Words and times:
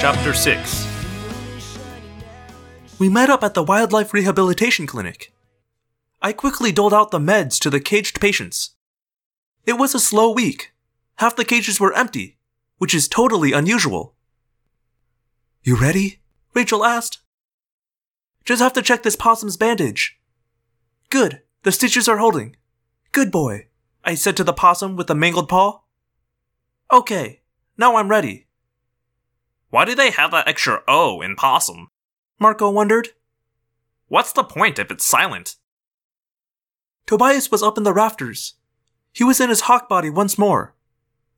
Chapter 0.00 0.34
6 0.34 0.86
We 2.98 3.08
met 3.08 3.30
up 3.30 3.42
at 3.42 3.54
the 3.54 3.62
Wildlife 3.62 4.12
Rehabilitation 4.12 4.86
Clinic. 4.86 5.32
I 6.20 6.32
quickly 6.32 6.72
doled 6.72 6.94
out 6.94 7.10
the 7.10 7.18
meds 7.18 7.58
to 7.60 7.70
the 7.70 7.80
caged 7.80 8.20
patients. 8.20 8.73
It 9.66 9.78
was 9.78 9.94
a 9.94 10.00
slow 10.00 10.30
week. 10.30 10.72
Half 11.16 11.36
the 11.36 11.44
cages 11.44 11.80
were 11.80 11.94
empty, 11.94 12.38
which 12.78 12.94
is 12.94 13.08
totally 13.08 13.52
unusual. 13.52 14.14
You 15.62 15.76
ready? 15.76 16.20
Rachel 16.54 16.84
asked. 16.84 17.20
Just 18.44 18.60
have 18.60 18.74
to 18.74 18.82
check 18.82 19.02
this 19.02 19.16
possum's 19.16 19.56
bandage. 19.56 20.18
Good, 21.08 21.40
the 21.62 21.72
stitches 21.72 22.08
are 22.08 22.18
holding. 22.18 22.56
Good 23.12 23.30
boy, 23.30 23.68
I 24.04 24.14
said 24.14 24.36
to 24.36 24.44
the 24.44 24.52
possum 24.52 24.96
with 24.96 25.06
the 25.06 25.14
mangled 25.14 25.48
paw. 25.48 25.80
Okay, 26.92 27.40
now 27.78 27.96
I'm 27.96 28.08
ready. 28.08 28.48
Why 29.70 29.84
do 29.84 29.94
they 29.94 30.10
have 30.10 30.30
that 30.32 30.46
extra 30.46 30.82
O 30.86 31.22
in 31.22 31.36
possum? 31.36 31.88
Marco 32.38 32.70
wondered. 32.70 33.08
What's 34.08 34.32
the 34.32 34.44
point 34.44 34.78
if 34.78 34.90
it's 34.90 35.04
silent? 35.04 35.56
Tobias 37.06 37.50
was 37.50 37.62
up 37.62 37.78
in 37.78 37.84
the 37.84 37.92
rafters. 37.92 38.54
He 39.14 39.22
was 39.22 39.40
in 39.40 39.48
his 39.48 39.62
hawk 39.62 39.88
body 39.88 40.10
once 40.10 40.36
more. 40.36 40.74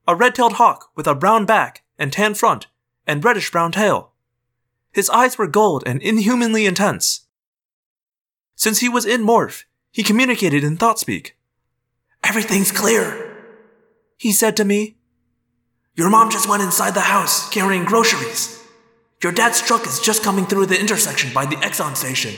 A 0.09 0.17
red 0.17 0.35
tailed 0.35 0.55
hawk 0.55 0.91
with 0.97 1.07
a 1.07 1.15
brown 1.15 1.45
back 1.45 1.85
and 1.99 2.11
tan 2.11 2.33
front 2.33 2.69
and 3.07 3.23
reddish 3.23 3.53
brown 3.53 3.71
tail. 3.71 4.13
His 4.93 5.11
eyes 5.11 5.37
were 5.37 5.47
gold 5.47 5.85
and 5.87 6.01
inhumanly 6.01 6.65
intense. 6.65 7.27
Since 8.55 8.79
he 8.79 8.89
was 8.89 9.05
in 9.05 9.21
morph, 9.21 9.65
he 9.93 10.03
communicated 10.03 10.65
in 10.65 10.79
thought 10.79 10.99
speak. 10.99 11.37
Everything's 12.25 12.73
clear, 12.73 13.37
he 14.17 14.33
said 14.33 14.57
to 14.57 14.65
me. 14.65 14.97
Your 15.95 16.09
mom 16.09 16.31
just 16.31 16.49
went 16.49 16.63
inside 16.63 16.95
the 16.95 17.01
house 17.01 17.51
carrying 17.51 17.85
groceries. 17.85 18.59
Your 19.23 19.33
dad's 19.33 19.61
truck 19.61 19.87
is 19.87 20.01
just 20.01 20.23
coming 20.23 20.47
through 20.47 20.67
the 20.67 20.81
intersection 20.81 21.31
by 21.35 21.45
the 21.45 21.57
Exxon 21.57 21.95
station. 21.95 22.35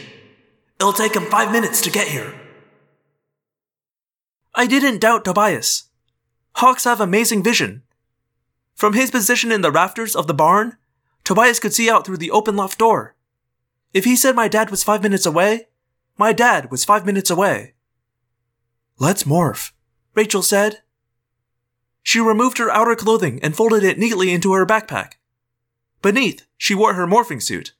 It'll 0.80 0.92
take 0.92 1.14
him 1.14 1.26
five 1.26 1.52
minutes 1.52 1.80
to 1.82 1.90
get 1.90 2.08
here. 2.08 2.34
I 4.58 4.66
didn't 4.66 4.98
doubt 4.98 5.24
Tobias. 5.24 5.84
Hawks 6.56 6.82
have 6.82 7.00
amazing 7.00 7.44
vision. 7.44 7.84
From 8.74 8.94
his 8.94 9.08
position 9.08 9.52
in 9.52 9.60
the 9.60 9.70
rafters 9.70 10.16
of 10.16 10.26
the 10.26 10.34
barn, 10.34 10.76
Tobias 11.22 11.60
could 11.60 11.72
see 11.72 11.88
out 11.88 12.04
through 12.04 12.16
the 12.16 12.32
open 12.32 12.56
loft 12.56 12.76
door. 12.76 13.14
If 13.94 14.04
he 14.04 14.16
said 14.16 14.34
my 14.34 14.48
dad 14.48 14.70
was 14.72 14.82
five 14.82 15.00
minutes 15.00 15.24
away, 15.24 15.68
my 16.16 16.32
dad 16.32 16.72
was 16.72 16.84
five 16.84 17.06
minutes 17.06 17.30
away. 17.30 17.74
Let's 18.98 19.22
morph, 19.22 19.70
Rachel 20.16 20.42
said. 20.42 20.82
She 22.02 22.18
removed 22.18 22.58
her 22.58 22.68
outer 22.68 22.96
clothing 22.96 23.38
and 23.44 23.54
folded 23.54 23.84
it 23.84 23.96
neatly 23.96 24.32
into 24.32 24.54
her 24.54 24.66
backpack. 24.66 25.12
Beneath, 26.02 26.46
she 26.56 26.74
wore 26.74 26.94
her 26.94 27.06
morphing 27.06 27.40
suit. 27.40 27.74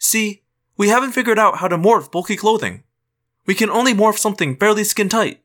See, 0.00 0.42
we 0.76 0.88
haven't 0.88 1.12
figured 1.12 1.38
out 1.38 1.58
how 1.58 1.68
to 1.68 1.78
morph 1.78 2.10
bulky 2.10 2.34
clothing. 2.34 2.82
We 3.46 3.54
can 3.54 3.70
only 3.70 3.94
morph 3.94 4.18
something 4.18 4.56
barely 4.56 4.82
skin 4.82 5.08
tight. 5.08 5.38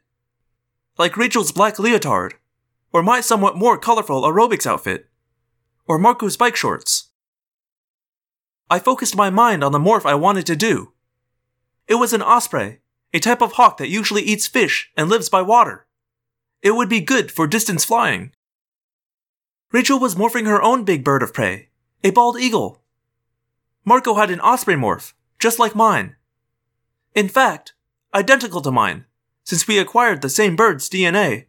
Like 0.98 1.18
Rachel's 1.18 1.52
black 1.52 1.78
leotard, 1.78 2.36
or 2.92 3.04
my 3.04 3.22
somewhat 3.22 3.56
more 3.56 3.78
colorful 3.78 4.24
aerobics 4.24 4.66
outfit, 4.66 5.08
or 5.86 6.00
Marco's 6.00 6.38
bike 6.38 6.56
shorts. 6.56 7.10
I 8.70 8.80
focused 8.80 9.16
my 9.16 9.30
mind 9.30 9.64
on 9.64 9.72
the 9.72 9.80
morph 9.80 10.06
I 10.06 10.16
wanted 10.16 10.46
to 10.48 10.56
do. 10.56 10.94
It 11.88 11.96
was 11.96 12.14
an 12.14 12.22
osprey, 12.22 12.80
a 13.14 13.20
type 13.20 13.42
of 13.42 13.54
hawk 13.54 13.78
that 13.78 13.90
usually 13.90 14.24
eats 14.24 14.48
fish 14.48 14.92
and 14.98 15.10
lives 15.10 15.30
by 15.30 15.42
water. 15.42 15.86
It 16.62 16.72
would 16.72 16.90
be 16.90 17.00
good 17.00 17.32
for 17.32 17.48
distance 17.48 17.86
flying. 17.86 18.34
Rachel 19.72 20.00
was 20.00 20.16
morphing 20.16 20.48
her 20.48 20.62
own 20.62 20.84
big 20.84 21.04
bird 21.04 21.24
of 21.24 21.34
prey, 21.34 21.70
a 22.04 22.10
bald 22.10 22.40
eagle. 22.40 22.82
Marco 23.86 24.16
had 24.16 24.32
an 24.32 24.42
osprey 24.42 24.76
morph, 24.76 25.14
just 25.40 25.60
like 25.60 25.76
mine. 25.76 26.16
In 27.16 27.30
fact, 27.30 27.74
identical 28.14 28.62
to 28.62 28.72
mine, 28.72 29.06
since 29.48 29.66
we 29.66 29.80
acquired 29.80 30.22
the 30.22 30.30
same 30.30 30.58
bird's 30.58 30.90
DNA. 30.90 31.46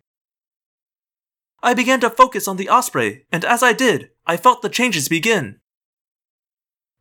I 1.64 1.74
began 1.74 1.98
to 1.98 2.08
focus 2.08 2.46
on 2.46 2.56
the 2.56 2.68
osprey, 2.68 3.26
and 3.32 3.44
as 3.44 3.60
I 3.60 3.72
did, 3.72 4.10
I 4.24 4.36
felt 4.36 4.62
the 4.62 4.68
changes 4.68 5.08
begin. 5.08 5.58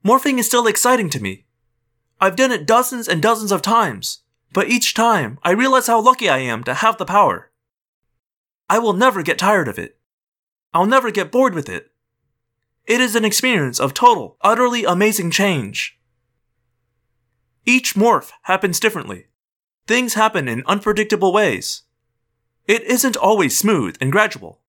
Morphing 0.03 0.39
is 0.39 0.47
still 0.47 0.65
exciting 0.65 1.11
to 1.11 1.21
me. 1.21 1.45
I've 2.19 2.35
done 2.35 2.51
it 2.51 2.65
dozens 2.65 3.07
and 3.07 3.21
dozens 3.21 3.51
of 3.51 3.61
times, 3.61 4.23
but 4.53 4.69
each 4.69 4.95
time 4.95 5.37
I 5.43 5.51
realize 5.51 5.85
how 5.85 6.01
lucky 6.01 6.29
I 6.29 6.39
am 6.39 6.63
to 6.63 6.73
have 6.73 6.97
the 6.97 7.05
power. 7.05 7.51
I 8.67 8.79
will 8.79 8.93
never 8.93 9.21
get 9.21 9.37
tired 9.37 9.67
of 9.67 9.77
it. 9.77 9.99
I'll 10.73 10.87
never 10.87 11.11
get 11.11 11.31
bored 11.31 11.53
with 11.53 11.69
it. 11.69 11.91
It 12.87 13.01
is 13.01 13.15
an 13.15 13.23
experience 13.23 13.79
of 13.79 13.93
total, 13.93 14.37
utterly 14.41 14.83
amazing 14.83 15.29
change. 15.29 15.99
Each 17.67 17.93
morph 17.93 18.31
happens 18.43 18.79
differently. 18.79 19.26
Things 19.87 20.15
happen 20.15 20.49
in 20.49 20.63
unpredictable 20.65 21.31
ways. 21.31 21.83
It 22.67 22.83
isn't 22.83 23.15
always 23.15 23.57
smooth 23.57 23.95
and 24.01 24.11
gradual. 24.11 24.59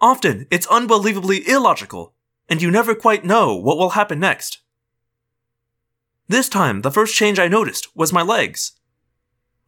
Often, 0.00 0.46
it's 0.50 0.66
unbelievably 0.68 1.46
illogical, 1.46 2.14
and 2.48 2.62
you 2.62 2.70
never 2.70 2.94
quite 2.94 3.24
know 3.26 3.54
what 3.54 3.76
will 3.76 3.90
happen 3.90 4.18
next. 4.18 4.60
This 6.26 6.48
time, 6.48 6.80
the 6.80 6.90
first 6.90 7.14
change 7.14 7.38
I 7.38 7.48
noticed 7.48 7.94
was 7.94 8.12
my 8.12 8.22
legs. 8.22 8.72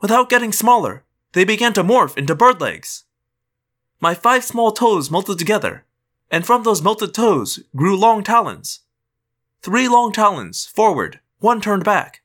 Without 0.01 0.31
getting 0.31 0.53
smaller, 0.53 1.05
they 1.33 1.45
began 1.45 1.75
to 1.75 1.85
morph 1.85 2.17
into 2.17 2.35
bird 2.35 2.61
legs. 2.61 3.05
My 4.01 4.15
five 4.15 4.45
small 4.45 4.73
toes 4.73 5.11
melted 5.11 5.39
together, 5.39 5.85
and 6.31 6.47
from 6.47 6.63
those 6.63 6.83
melted 6.83 7.13
toes 7.13 7.61
grew 7.77 7.95
long 7.95 8.25
talons. 8.25 8.81
Three 9.61 9.89
long 9.89 10.13
talons, 10.13 10.65
forward, 10.65 11.21
one 11.41 11.61
turned 11.61 11.85
back. 11.85 12.23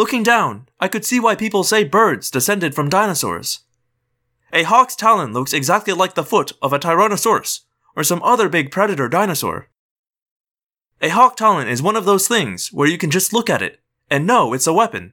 Looking 0.00 0.22
down, 0.22 0.66
I 0.80 0.88
could 0.88 1.04
see 1.04 1.20
why 1.20 1.34
people 1.34 1.62
say 1.62 1.84
birds 1.84 2.30
descended 2.30 2.74
from 2.74 2.88
dinosaurs. 2.88 3.60
A 4.50 4.62
hawk's 4.62 4.96
talon 4.96 5.34
looks 5.34 5.52
exactly 5.52 5.92
like 5.92 6.14
the 6.14 6.24
foot 6.24 6.52
of 6.62 6.72
a 6.72 6.78
Tyrannosaurus 6.78 7.60
or 7.94 8.02
some 8.02 8.22
other 8.22 8.48
big 8.48 8.70
predator 8.70 9.10
dinosaur. 9.10 9.68
A 11.02 11.10
hawk 11.10 11.36
talon 11.36 11.68
is 11.68 11.82
one 11.82 11.96
of 11.96 12.06
those 12.06 12.26
things 12.26 12.72
where 12.72 12.88
you 12.88 12.96
can 12.96 13.10
just 13.10 13.34
look 13.34 13.50
at 13.50 13.60
it 13.60 13.80
and 14.08 14.26
know 14.26 14.54
it's 14.54 14.66
a 14.66 14.72
weapon. 14.72 15.12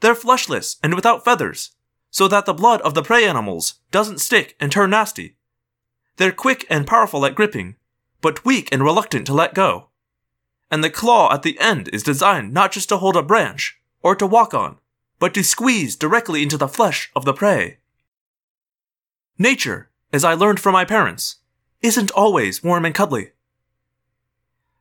They're 0.00 0.14
fleshless 0.14 0.76
and 0.82 0.92
without 0.92 1.24
feathers, 1.24 1.70
so 2.10 2.28
that 2.28 2.44
the 2.44 2.52
blood 2.52 2.82
of 2.82 2.92
the 2.92 3.02
prey 3.02 3.24
animals 3.24 3.80
doesn't 3.90 4.20
stick 4.20 4.56
and 4.60 4.70
turn 4.70 4.90
nasty. 4.90 5.36
They're 6.18 6.32
quick 6.32 6.66
and 6.68 6.86
powerful 6.86 7.24
at 7.24 7.34
gripping, 7.34 7.76
but 8.20 8.44
weak 8.44 8.68
and 8.72 8.82
reluctant 8.82 9.26
to 9.28 9.32
let 9.32 9.54
go. 9.54 9.89
And 10.70 10.84
the 10.84 10.90
claw 10.90 11.32
at 11.32 11.42
the 11.42 11.58
end 11.58 11.88
is 11.92 12.02
designed 12.02 12.54
not 12.54 12.72
just 12.72 12.88
to 12.90 12.98
hold 12.98 13.16
a 13.16 13.22
branch 13.22 13.78
or 14.02 14.14
to 14.14 14.26
walk 14.26 14.54
on, 14.54 14.78
but 15.18 15.34
to 15.34 15.42
squeeze 15.42 15.96
directly 15.96 16.42
into 16.42 16.56
the 16.56 16.68
flesh 16.68 17.10
of 17.14 17.24
the 17.24 17.34
prey. 17.34 17.78
Nature, 19.38 19.90
as 20.12 20.24
I 20.24 20.34
learned 20.34 20.60
from 20.60 20.72
my 20.72 20.84
parents, 20.84 21.36
isn't 21.82 22.10
always 22.12 22.62
warm 22.62 22.84
and 22.84 22.94
cuddly. 22.94 23.32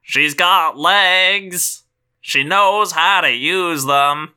She's 0.01 0.33
got 0.33 0.77
legs. 0.77 1.83
She 2.19 2.43
knows 2.43 2.91
how 2.91 3.21
to 3.21 3.31
use 3.31 3.85
them. 3.85 4.33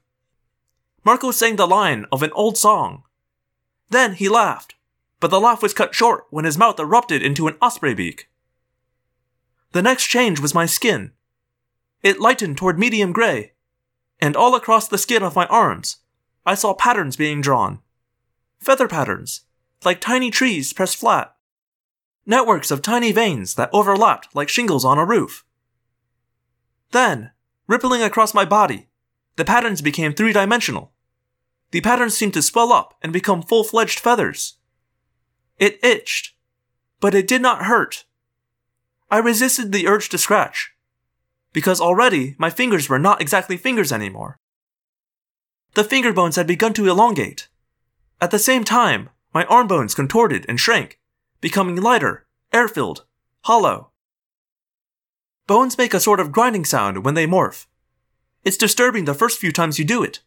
Marco 1.04 1.30
sang 1.30 1.56
the 1.56 1.66
line 1.66 2.06
of 2.12 2.22
an 2.22 2.30
old 2.32 2.56
song. 2.56 3.02
Then 3.90 4.14
he 4.14 4.28
laughed, 4.28 4.74
but 5.18 5.30
the 5.30 5.40
laugh 5.40 5.62
was 5.62 5.74
cut 5.74 5.94
short 5.94 6.24
when 6.30 6.44
his 6.44 6.58
mouth 6.58 6.78
erupted 6.78 7.22
into 7.22 7.48
an 7.48 7.56
osprey 7.60 7.94
beak. 7.94 8.28
The 9.72 9.82
next 9.82 10.06
change 10.06 10.40
was 10.40 10.54
my 10.54 10.66
skin. 10.66 11.12
It 12.02 12.20
lightened 12.20 12.56
toward 12.56 12.78
medium 12.78 13.12
gray, 13.12 13.52
and 14.20 14.36
all 14.36 14.54
across 14.54 14.88
the 14.88 14.98
skin 14.98 15.22
of 15.22 15.36
my 15.36 15.46
arms, 15.46 15.98
I 16.44 16.54
saw 16.54 16.74
patterns 16.74 17.16
being 17.16 17.40
drawn. 17.40 17.80
Feather 18.60 18.88
patterns, 18.88 19.42
like 19.84 20.00
tiny 20.00 20.30
trees 20.30 20.72
pressed 20.72 20.96
flat. 20.96 21.34
Networks 22.26 22.70
of 22.70 22.82
tiny 22.82 23.12
veins 23.12 23.54
that 23.54 23.70
overlapped 23.72 24.34
like 24.34 24.48
shingles 24.48 24.84
on 24.84 24.98
a 24.98 25.04
roof. 25.04 25.44
Then, 26.90 27.30
rippling 27.66 28.02
across 28.02 28.34
my 28.34 28.44
body, 28.44 28.88
the 29.36 29.44
patterns 29.44 29.80
became 29.80 30.12
three 30.12 30.32
dimensional. 30.32 30.92
The 31.70 31.80
patterns 31.80 32.16
seemed 32.16 32.34
to 32.34 32.42
swell 32.42 32.72
up 32.72 32.94
and 33.00 33.12
become 33.12 33.42
full 33.42 33.64
fledged 33.64 33.98
feathers. 33.98 34.56
It 35.58 35.82
itched, 35.82 36.34
but 37.00 37.14
it 37.14 37.26
did 37.26 37.42
not 37.42 37.64
hurt. 37.64 38.04
I 39.10 39.18
resisted 39.18 39.72
the 39.72 39.88
urge 39.88 40.08
to 40.10 40.18
scratch, 40.18 40.72
because 41.52 41.80
already 41.80 42.34
my 42.38 42.50
fingers 42.50 42.88
were 42.88 42.98
not 42.98 43.20
exactly 43.20 43.56
fingers 43.56 43.92
anymore. 43.92 44.36
The 45.74 45.84
finger 45.84 46.12
bones 46.12 46.36
had 46.36 46.46
begun 46.46 46.74
to 46.74 46.88
elongate. 46.88 47.48
At 48.20 48.30
the 48.30 48.38
same 48.38 48.64
time, 48.64 49.08
my 49.34 49.44
arm 49.44 49.66
bones 49.66 49.94
contorted 49.94 50.44
and 50.48 50.60
shrank, 50.60 50.98
becoming 51.40 51.76
lighter, 51.76 52.26
air 52.52 52.68
filled, 52.68 53.04
hollow. 53.42 53.90
Bones 55.46 55.78
make 55.78 55.94
a 55.94 56.00
sort 56.00 56.20
of 56.20 56.32
grinding 56.32 56.64
sound 56.64 57.04
when 57.04 57.14
they 57.14 57.26
morph. 57.26 57.66
It's 58.44 58.56
disturbing 58.56 59.06
the 59.06 59.14
first 59.14 59.38
few 59.38 59.52
times 59.52 59.78
you 59.78 59.84
do 59.84 60.02
it, 60.02 60.20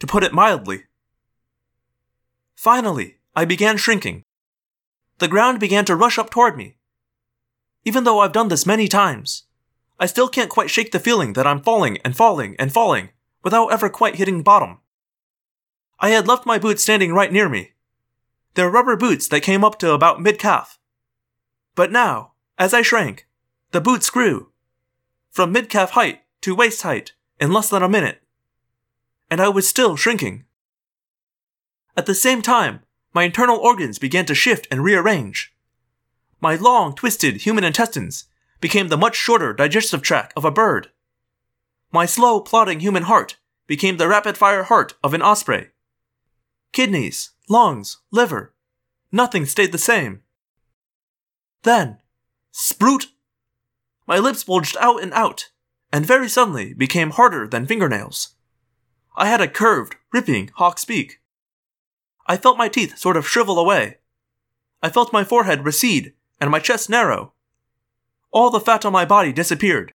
to 0.00 0.06
put 0.06 0.24
it 0.24 0.32
mildly. 0.32 0.84
Finally, 2.56 3.18
I 3.34 3.44
began 3.44 3.76
shrinking. 3.76 4.22
The 5.18 5.28
ground 5.28 5.60
began 5.60 5.84
to 5.86 5.96
rush 5.96 6.18
up 6.18 6.30
toward 6.30 6.56
me. 6.56 6.76
Even 7.84 8.04
though 8.04 8.20
I've 8.20 8.32
done 8.32 8.48
this 8.48 8.66
many 8.66 8.88
times, 8.88 9.44
I 10.00 10.06
still 10.06 10.28
can't 10.28 10.48
quite 10.48 10.70
shake 10.70 10.92
the 10.92 10.98
feeling 10.98 11.34
that 11.34 11.46
I'm 11.46 11.60
falling 11.60 11.98
and 11.98 12.16
falling 12.16 12.56
and 12.58 12.72
falling 12.72 13.10
without 13.44 13.70
ever 13.70 13.90
quite 13.90 14.16
hitting 14.16 14.42
bottom. 14.42 14.78
I 16.00 16.08
had 16.08 16.26
left 16.26 16.46
my 16.46 16.58
boots 16.58 16.82
standing 16.82 17.12
right 17.12 17.30
near 17.30 17.50
me. 17.50 17.72
They're 18.54 18.70
rubber 18.70 18.96
boots 18.96 19.28
that 19.28 19.42
came 19.42 19.62
up 19.62 19.78
to 19.80 19.92
about 19.92 20.22
mid 20.22 20.38
calf. 20.38 20.78
But 21.74 21.92
now, 21.92 22.32
as 22.58 22.72
I 22.72 22.80
shrank, 22.80 23.28
the 23.72 23.80
boots 23.82 24.08
grew 24.08 24.48
from 25.30 25.52
mid 25.52 25.68
calf 25.68 25.90
height 25.90 26.22
to 26.40 26.54
waist 26.54 26.80
height 26.80 27.12
in 27.38 27.52
less 27.52 27.68
than 27.68 27.82
a 27.82 27.88
minute. 27.88 28.22
And 29.30 29.38
I 29.38 29.50
was 29.50 29.68
still 29.68 29.96
shrinking. 29.96 30.44
At 31.94 32.06
the 32.06 32.14
same 32.14 32.40
time, 32.40 32.80
my 33.12 33.24
internal 33.24 33.58
organs 33.58 33.98
began 33.98 34.24
to 34.26 34.34
shift 34.34 34.66
and 34.70 34.82
rearrange. 34.82 35.52
My 36.40 36.54
long, 36.54 36.94
twisted 36.94 37.42
human 37.42 37.64
intestines 37.64 38.24
became 38.60 38.88
the 38.88 38.96
much 38.96 39.16
shorter 39.16 39.52
digestive 39.52 40.02
tract 40.02 40.32
of 40.36 40.44
a 40.44 40.50
bird. 40.50 40.90
My 41.92 42.06
slow, 42.06 42.40
plodding 42.40 42.80
human 42.80 43.04
heart 43.04 43.36
became 43.66 43.96
the 43.96 44.08
rapid 44.08 44.36
fire 44.36 44.64
heart 44.64 44.94
of 45.02 45.14
an 45.14 45.22
osprey. 45.22 45.68
Kidneys, 46.72 47.30
lungs, 47.48 47.98
liver, 48.10 48.54
nothing 49.10 49.46
stayed 49.46 49.72
the 49.72 49.78
same. 49.78 50.22
Then, 51.62 51.98
sprout! 52.52 53.06
My 54.06 54.18
lips 54.18 54.44
bulged 54.44 54.76
out 54.80 55.02
and 55.02 55.12
out, 55.12 55.50
and 55.92 56.06
very 56.06 56.28
suddenly 56.28 56.74
became 56.74 57.10
harder 57.10 57.46
than 57.46 57.66
fingernails. 57.66 58.34
I 59.16 59.28
had 59.28 59.40
a 59.40 59.48
curved, 59.48 59.96
ripping 60.12 60.50
hawk's 60.54 60.84
beak. 60.84 61.20
I 62.26 62.36
felt 62.36 62.58
my 62.58 62.68
teeth 62.68 62.98
sort 62.98 63.16
of 63.16 63.26
shrivel 63.26 63.58
away. 63.58 63.98
I 64.82 64.88
felt 64.88 65.12
my 65.12 65.24
forehead 65.24 65.64
recede 65.64 66.14
and 66.40 66.50
my 66.50 66.58
chest 66.58 66.88
narrow. 66.88 67.32
All 68.32 68.50
the 68.50 68.60
fat 68.60 68.84
on 68.84 68.92
my 68.92 69.04
body 69.04 69.32
disappeared, 69.32 69.92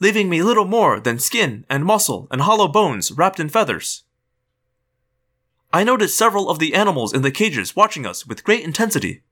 leaving 0.00 0.28
me 0.28 0.42
little 0.42 0.64
more 0.64 1.00
than 1.00 1.18
skin 1.18 1.64
and 1.70 1.84
muscle 1.84 2.28
and 2.30 2.42
hollow 2.42 2.68
bones 2.68 3.12
wrapped 3.12 3.40
in 3.40 3.48
feathers. 3.48 4.04
I 5.72 5.84
noticed 5.84 6.16
several 6.18 6.50
of 6.50 6.58
the 6.58 6.74
animals 6.74 7.12
in 7.14 7.22
the 7.22 7.30
cages 7.30 7.76
watching 7.76 8.04
us 8.04 8.26
with 8.26 8.44
great 8.44 8.64
intensity. 8.64 9.22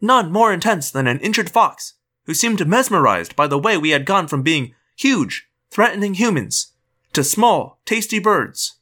None 0.00 0.30
more 0.30 0.52
intense 0.52 0.90
than 0.90 1.06
an 1.06 1.18
injured 1.20 1.50
fox, 1.50 1.94
who 2.24 2.34
seemed 2.34 2.66
mesmerized 2.66 3.34
by 3.34 3.46
the 3.46 3.58
way 3.58 3.76
we 3.76 3.90
had 3.90 4.06
gone 4.06 4.28
from 4.28 4.42
being 4.42 4.74
huge, 4.96 5.48
threatening 5.70 6.14
humans 6.14 6.72
to 7.12 7.24
small, 7.24 7.80
tasty 7.84 8.18
birds. 8.18 8.76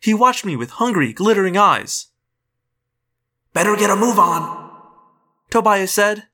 He 0.00 0.14
watched 0.14 0.44
me 0.44 0.56
with 0.56 0.70
hungry, 0.70 1.12
glittering 1.12 1.56
eyes. 1.56 2.06
Better 3.52 3.76
get 3.76 3.90
a 3.90 3.96
move 3.96 4.18
on, 4.18 4.70
Tobias 5.50 5.92
said. 5.92 6.28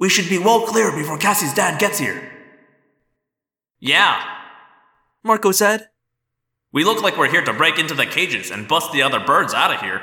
We 0.00 0.08
should 0.08 0.28
be 0.28 0.38
well 0.38 0.66
clear 0.66 0.90
before 0.90 1.18
Cassie's 1.18 1.54
dad 1.54 1.78
gets 1.78 1.98
here. 1.98 2.32
Yeah, 3.78 4.20
Marco 5.22 5.52
said. 5.52 5.88
we 6.72 6.84
look 6.84 7.02
like 7.02 7.16
we're 7.16 7.30
here 7.30 7.44
to 7.44 7.52
break 7.52 7.78
into 7.78 7.94
the 7.94 8.06
cages 8.06 8.50
and 8.50 8.66
bust 8.66 8.92
the 8.92 9.02
other 9.02 9.20
birds 9.20 9.52
out 9.54 9.74
of 9.74 9.80
here. 9.80 10.00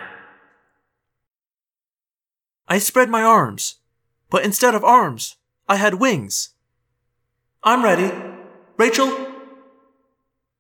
I 2.68 2.78
spread 2.78 3.10
my 3.10 3.24
arms, 3.24 3.76
but 4.30 4.46
instead 4.46 4.76
of 4.76 4.84
arms, 4.84 5.38
I 5.68 5.78
had 5.78 5.96
wings. 5.96 6.50
I'm 7.64 7.84
ready. 7.84 8.14
Rachel? 8.78 9.10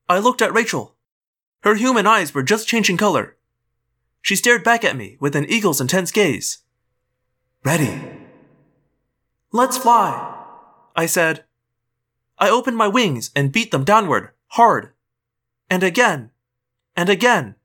I 0.09 0.17
looked 0.19 0.41
at 0.41 0.53
Rachel. 0.53 0.95
Her 1.61 1.75
human 1.75 2.07
eyes 2.07 2.33
were 2.33 2.43
just 2.43 2.67
changing 2.67 2.97
color. 2.97 3.35
She 4.21 4.35
stared 4.35 4.63
back 4.63 4.83
at 4.83 4.95
me 4.95 5.17
with 5.19 5.35
an 5.35 5.45
eagle's 5.45 5.81
intense 5.81 6.11
gaze. 6.11 6.59
Ready. 7.63 8.16
Let's 9.53 9.77
fly, 9.77 10.35
I 10.93 11.05
said. 11.05 11.45
I 12.37 12.49
opened 12.49 12.75
my 12.75 12.89
wings 12.89 13.31
and 13.33 13.51
beat 13.51 13.71
them 13.71 13.85
downward, 13.85 14.31
hard. 14.47 14.91
And 15.69 15.83
again. 15.83 16.31
And 16.97 17.09
again. 17.09 17.55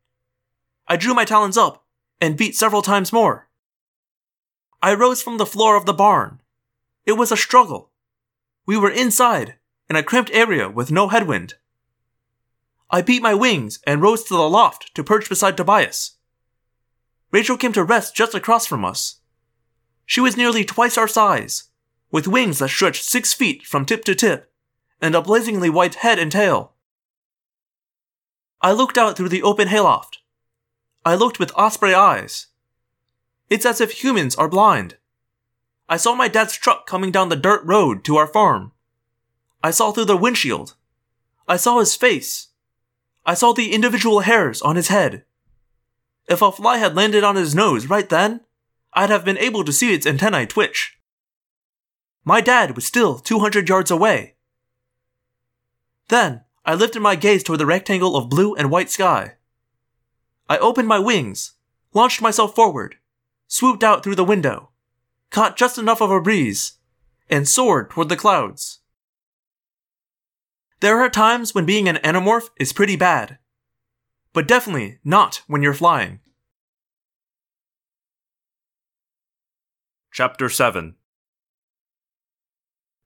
I 0.87 0.97
drew 0.97 1.13
my 1.13 1.25
talons 1.25 1.57
up 1.57 1.85
and 2.21 2.37
beat 2.37 2.55
several 2.55 2.83
times 2.83 3.13
more. 3.13 3.49
I 4.81 4.95
rose 4.95 5.23
from 5.23 5.39
the 5.39 5.47
floor 5.47 5.77
of 5.77 5.85
the 5.85 5.93
barn. 5.93 6.41
It 7.05 7.13
was 7.13 7.33
a 7.33 7.37
struggle. 7.37 7.91
We 8.65 8.77
were 8.77 8.91
inside, 8.91 9.57
in 9.91 9.97
a 9.97 10.05
cramped 10.05 10.31
area 10.33 10.71
with 10.71 10.93
no 10.93 11.09
headwind. 11.09 11.55
I 12.91 13.03
beat 13.03 13.23
my 13.23 13.35
wings 13.35 13.81
and 13.87 14.01
rose 14.01 14.23
to 14.25 14.35
the 14.35 14.49
loft 14.49 14.95
to 14.95 15.03
perch 15.03 15.29
beside 15.29 15.57
Tobias. 15.57 16.13
Rachel 17.33 17.57
came 17.57 17.73
to 17.73 17.83
rest 17.83 18.15
just 18.15 18.35
across 18.35 18.67
from 18.67 18.85
us. 18.85 19.17
She 20.07 20.21
was 20.21 20.37
nearly 20.37 20.65
twice 20.65 20.97
our 20.97 21.09
size, 21.09 21.71
with 22.13 22.29
wings 22.29 22.61
that 22.61 22.69
stretched 22.69 23.05
six 23.05 23.33
feet 23.33 23.67
from 23.67 23.85
tip 23.85 24.05
to 24.05 24.15
tip, 24.15 24.53
and 25.01 25.17
a 25.17 25.23
blazingly 25.23 25.69
white 25.69 25.97
head 25.97 26.21
and 26.21 26.31
tail. 26.31 26.75
I 28.61 28.71
looked 28.71 28.97
out 28.97 29.17
through 29.17 29.31
the 29.31 29.43
open 29.43 29.67
hayloft. 29.67 30.19
I 31.05 31.17
looked 31.17 31.41
with 31.41 31.51
osprey 31.57 31.95
eyes. 31.95 32.47
It's 33.51 33.67
as 33.67 33.81
if 33.81 34.05
humans 34.05 34.37
are 34.37 34.49
blind. 34.49 34.97
I 35.89 35.97
saw 35.97 36.15
my 36.15 36.29
dad's 36.29 36.55
truck 36.55 36.87
coming 36.87 37.11
down 37.11 37.29
the 37.29 37.37
dirt 37.37 37.65
road 37.65 38.05
to 38.05 38.17
our 38.17 38.29
farm. 38.29 38.71
I 39.65 39.73
saw 39.73 39.91
through 39.91 40.05
the 40.05 40.17
windshield. 40.17 40.75
I 41.49 41.57
saw 41.57 41.81
his 41.81 41.97
face. 41.97 42.49
I 43.27 43.35
saw 43.35 43.53
the 43.53 43.73
individual 43.73 44.21
hairs 44.21 44.63
on 44.63 44.77
his 44.77 44.89
head. 44.89 45.25
If 46.29 46.41
a 46.41 46.53
fly 46.53 46.79
had 46.79 46.95
landed 46.95 47.25
on 47.25 47.37
his 47.37 47.55
nose 47.55 47.87
right 47.87 48.09
then, 48.09 48.43
I'd 48.93 49.11
have 49.11 49.25
been 49.25 49.39
able 49.39 49.65
to 49.65 49.73
see 49.73 49.93
its 49.93 50.07
antennae 50.07 50.47
twitch. 50.47 50.99
My 52.25 52.41
dad 52.41 52.77
was 52.77 52.87
still 52.87 53.19
200 53.19 53.69
yards 53.69 53.91
away. 53.91 54.37
Then, 56.09 56.43
I 56.65 56.75
lifted 56.75 57.01
my 57.01 57.17
gaze 57.17 57.43
toward 57.43 57.59
the 57.59 57.67
rectangle 57.67 58.17
of 58.17 58.29
blue 58.29 58.55
and 58.55 58.71
white 58.71 58.91
sky. 58.91 59.35
I 60.49 60.59
opened 60.59 60.87
my 60.87 60.99
wings, 60.99 61.55
launched 61.93 62.23
myself 62.23 62.55
forward, 62.55 62.97
swooped 63.49 63.83
out 63.83 64.05
through 64.05 64.15
the 64.15 64.25
window, 64.25 64.71
caught 65.31 65.57
just 65.57 65.79
enough 65.79 66.01
of 66.01 66.11
a 66.11 66.21
breeze, 66.21 66.75
and 67.29 67.49
soared 67.49 67.91
toward 67.91 68.09
the 68.09 68.17
clouds. 68.17 68.81
There 70.81 71.01
are 71.01 71.11
times 71.11 71.55
when 71.55 71.65
being 71.65 71.89
an 71.89 71.97
Animorph 71.97 72.51
is 72.59 72.73
pretty 72.73 72.97
bad, 72.97 73.39
but 74.33 74.49
definitely 74.49 74.99
not 75.05 75.43
when 75.47 75.63
you're 75.63 75.75
flying. 75.75 76.21
Chapter 80.13 80.49
7 80.49 80.97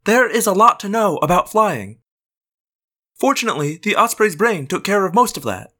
There 0.06 0.30
is 0.30 0.46
a 0.46 0.52
lot 0.52 0.78
to 0.80 0.88
know 0.88 1.16
about 1.16 1.50
flying. 1.50 1.98
Fortunately, 3.16 3.76
the 3.76 3.96
osprey's 3.96 4.36
brain 4.36 4.68
took 4.68 4.84
care 4.84 5.04
of 5.04 5.16
most 5.16 5.36
of 5.36 5.42
that. 5.42 5.72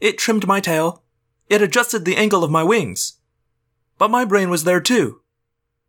It 0.00 0.18
trimmed 0.18 0.46
my 0.46 0.60
tail, 0.60 1.02
it 1.48 1.62
adjusted 1.62 2.04
the 2.04 2.18
angle 2.18 2.44
of 2.44 2.50
my 2.50 2.62
wings. 2.62 3.14
But 3.96 4.10
my 4.10 4.26
brain 4.26 4.50
was 4.50 4.64
there 4.64 4.82
too, 4.82 5.22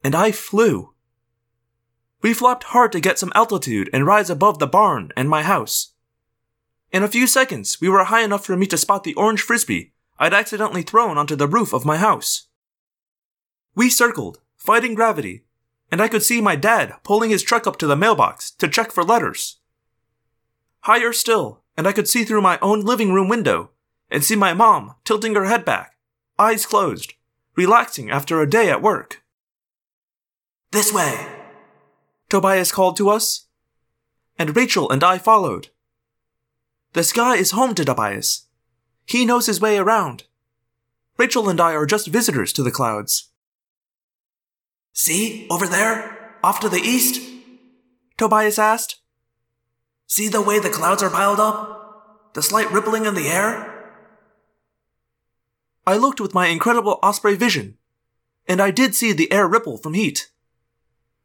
and 0.06 0.16
I 0.16 0.32
flew. 0.32 0.94
We 2.22 2.34
flopped 2.34 2.66
hard 2.66 2.94
to 2.94 3.02
get 3.02 3.20
some 3.20 3.34
altitude 3.36 3.90
and 3.92 4.06
rise 4.06 4.30
above 4.30 4.60
the 4.60 4.68
barn 4.68 5.12
and 5.18 5.30
my 5.30 5.44
house. 5.44 5.96
In 6.94 7.04
a 7.04 7.10
few 7.10 7.28
seconds, 7.28 7.82
we 7.82 7.90
were 7.90 8.06
high 8.06 8.24
enough 8.24 8.46
for 8.46 8.56
me 8.56 8.68
to 8.68 8.78
spot 8.78 9.04
the 9.04 9.16
orange 9.16 9.42
frisbee 9.42 9.92
I'd 10.18 10.34
accidentally 10.34 10.84
thrown 10.84 11.18
onto 11.18 11.36
the 11.36 11.48
roof 11.48 11.74
of 11.74 11.84
my 11.84 11.98
house. 11.98 12.48
We 13.76 13.90
circled, 13.90 14.40
fighting 14.56 14.96
gravity, 14.96 15.45
and 15.92 16.02
I 16.02 16.08
could 16.08 16.24
see 16.24 16.42
my 16.42 16.56
dad 16.56 16.94
pulling 17.04 17.30
his 17.30 17.44
truck 17.44 17.68
up 17.68 17.78
to 17.78 17.88
the 17.88 17.96
mailbox 17.96 18.52
to 18.52 18.68
check 18.68 18.92
for 18.92 19.04
letters. 19.04 19.58
Higher 20.82 21.14
still, 21.14 21.64
and 21.78 21.88
I 21.88 21.92
could 21.92 22.08
see 22.08 22.24
through 22.24 22.42
my 22.42 22.60
own 22.62 22.82
living 22.82 23.14
room 23.14 23.28
window 23.28 23.72
and 24.10 24.24
see 24.24 24.36
my 24.36 24.54
mom 24.54 24.96
tilting 25.04 25.36
her 25.36 25.46
head 25.46 25.66
back, 25.66 25.96
eyes 26.38 26.66
closed, 26.66 27.14
relaxing 27.56 28.10
after 28.10 28.42
a 28.42 28.50
day 28.50 28.70
at 28.70 28.82
work. 28.82 29.24
This 30.72 30.94
way. 30.94 31.28
Tobias 32.30 32.72
called 32.72 32.98
to 32.98 33.10
us, 33.10 33.48
and 34.38 34.56
Rachel 34.56 34.90
and 34.90 35.04
I 35.04 35.18
followed. 35.18 35.70
The 36.94 37.04
sky 37.04 37.36
is 37.36 37.52
home 37.52 37.76
to 37.76 37.86
Tobias. 37.86 38.48
He 39.06 39.26
knows 39.26 39.46
his 39.46 39.62
way 39.62 39.78
around. 39.78 40.24
Rachel 41.18 41.50
and 41.50 41.62
I 41.62 41.74
are 41.74 41.86
just 41.86 42.08
visitors 42.08 42.52
to 42.54 42.64
the 42.64 42.72
clouds. 42.72 43.32
See, 44.96 45.46
over 45.52 45.68
there, 45.68 46.38
off 46.42 46.62
to 46.62 46.70
the 46.70 46.80
east? 46.80 47.22
Tobias 48.18 48.58
asked. 48.58 49.02
See 50.08 50.30
the 50.30 50.42
way 50.42 50.58
the 50.58 50.70
clouds 50.70 51.04
are 51.04 51.10
piled 51.10 51.40
up? 51.40 52.32
The 52.34 52.42
slight 52.42 52.72
rippling 52.72 53.06
in 53.06 53.14
the 53.14 53.28
air? 53.28 53.92
I 55.86 55.98
looked 55.98 56.22
with 56.22 56.34
my 56.34 56.48
incredible 56.48 56.98
Osprey 57.04 57.36
vision, 57.36 57.78
and 58.48 58.62
I 58.62 58.72
did 58.72 58.96
see 58.96 59.12
the 59.12 59.32
air 59.34 59.50
ripple 59.50 59.78
from 59.78 59.96
heat. 59.96 60.32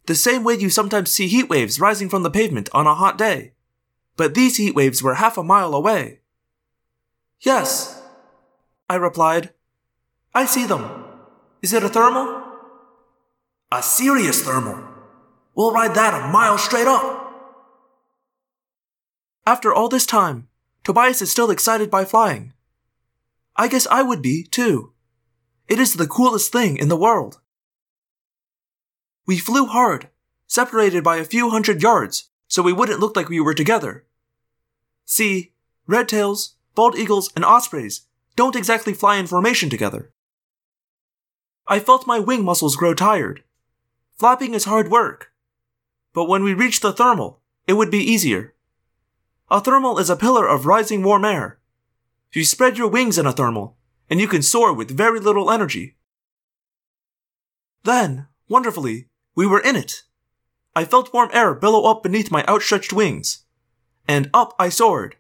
The 0.07 0.17
same 0.17 0.43
way 0.43 0.55
you 0.55 0.69
sometimes 0.69 1.13
see 1.13 1.29
heat 1.29 1.49
waves 1.49 1.79
rising 1.79 2.09
from 2.09 2.25
the 2.25 2.31
pavement 2.31 2.69
on 2.75 2.89
a 2.89 2.95
hot 2.97 3.17
day. 3.17 3.53
But 4.17 4.35
these 4.35 4.57
heat 4.57 4.75
waves 4.75 5.01
were 5.01 5.15
half 5.15 5.39
a 5.39 5.45
mile 5.45 5.75
away. 5.75 6.21
Yes, 7.41 8.03
I 8.89 8.97
replied. 8.97 9.51
I 10.35 10.45
see 10.45 10.67
them. 10.67 11.05
Is 11.63 11.73
it 11.73 11.85
a 11.85 11.89
thermal? 11.89 12.40
A 13.73 13.85
serious 13.85 14.43
thermal. 14.43 14.83
We'll 15.55 15.73
ride 15.73 15.95
that 15.95 16.13
a 16.13 16.27
mile 16.27 16.59
straight 16.59 16.89
up. 16.89 17.33
After 19.47 19.73
all 19.73 19.89
this 19.89 20.07
time, 20.07 20.49
Tobias 20.83 21.23
is 21.23 21.31
still 21.31 21.53
excited 21.53 21.89
by 21.89 22.05
flying. 22.05 22.53
I 23.55 23.69
guess 23.69 23.87
I 23.87 24.03
would 24.03 24.23
be, 24.23 24.43
too. 24.43 24.93
It 25.69 25.79
is 25.79 25.95
the 25.95 26.09
coolest 26.09 26.51
thing 26.51 26.79
in 26.79 26.89
the 26.89 26.97
world. 26.97 27.39
We 29.25 29.39
flew 29.39 29.67
hard, 29.67 30.09
separated 30.49 31.05
by 31.05 31.19
a 31.19 31.25
few 31.25 31.51
hundred 31.51 31.81
yards, 31.81 32.31
so 32.49 32.63
we 32.63 32.73
wouldn't 32.73 32.99
look 32.99 33.15
like 33.15 33.29
we 33.29 33.39
were 33.39 33.55
together. 33.55 34.05
See, 35.05 35.53
red 35.87 36.09
tails, 36.09 36.57
bald 36.75 36.99
eagles, 36.99 37.31
and 37.37 37.45
ospreys 37.45 38.03
don't 38.35 38.57
exactly 38.57 38.95
fly 38.95 39.17
in 39.17 39.29
formation 39.29 39.71
together. 39.71 40.11
I 41.69 41.79
felt 41.79 42.09
my 42.09 42.19
wing 42.19 42.45
muscles 42.45 42.75
grow 42.75 42.95
tired. 42.95 43.45
Flapping 44.21 44.53
is 44.53 44.67
hard 44.67 44.91
work. 44.91 45.33
But 46.13 46.29
when 46.29 46.45
we 46.45 46.53
reach 46.53 46.81
the 46.81 46.93
thermal, 46.93 47.41
it 47.67 47.73
would 47.73 47.91
be 47.91 48.05
easier. 48.05 48.53
A 49.51 49.63
thermal 49.63 49.99
is 49.99 50.11
a 50.11 50.15
pillar 50.15 50.47
of 50.47 50.67
rising 50.67 51.03
warm 51.03 51.25
air. 51.25 51.59
You 52.35 52.45
spread 52.45 52.77
your 52.77 52.89
wings 52.89 53.17
in 53.17 53.25
a 53.25 53.33
thermal, 53.33 53.79
and 54.11 54.21
you 54.21 54.29
can 54.29 54.43
soar 54.43 54.75
with 54.75 54.95
very 54.95 55.21
little 55.21 55.51
energy. 55.51 55.97
Then, 57.85 58.27
wonderfully, 58.47 59.09
we 59.35 59.47
were 59.47 59.59
in 59.59 59.75
it. 59.75 60.03
I 60.77 60.85
felt 60.85 61.15
warm 61.15 61.31
air 61.33 61.55
billow 61.55 61.91
up 61.91 62.03
beneath 62.03 62.31
my 62.31 62.45
outstretched 62.47 62.93
wings. 62.93 63.47
And 64.07 64.29
up 64.35 64.55
I 64.59 64.69
soared. 64.69 65.17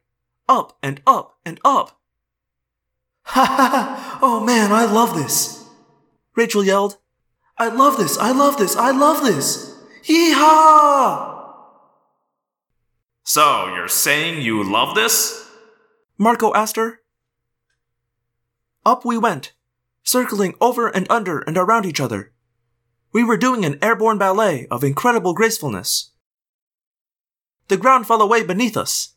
Up 0.46 0.76
and 0.82 1.00
up 1.06 1.38
and 1.46 1.58
up. 1.64 1.98
Ha 3.24 3.46
ha 3.46 3.56
ha! 3.56 4.18
Oh 4.20 4.44
man, 4.44 4.72
I 4.72 4.84
love 4.84 5.14
this. 5.16 5.64
Rachel 6.36 6.62
yelled. 6.62 6.98
I 7.60 7.68
love 7.68 7.98
this, 7.98 8.16
I 8.16 8.32
love 8.32 8.56
this, 8.56 8.74
I 8.74 8.90
love 8.90 9.22
this. 9.22 9.76
Yeehaw! 10.04 11.44
So, 13.22 13.66
you're 13.74 13.86
saying 13.86 14.40
you 14.40 14.64
love 14.64 14.94
this? 14.94 15.46
Marco 16.16 16.54
asked 16.54 16.76
her. 16.76 17.00
Up 18.86 19.04
we 19.04 19.18
went, 19.18 19.52
circling 20.02 20.54
over 20.58 20.88
and 20.88 21.06
under 21.10 21.40
and 21.40 21.58
around 21.58 21.84
each 21.84 22.00
other. 22.00 22.32
We 23.12 23.22
were 23.22 23.36
doing 23.36 23.66
an 23.66 23.78
airborne 23.82 24.16
ballet 24.16 24.66
of 24.70 24.82
incredible 24.82 25.34
gracefulness. 25.34 26.12
The 27.68 27.76
ground 27.76 28.06
fell 28.06 28.22
away 28.22 28.42
beneath 28.42 28.78
us. 28.78 29.16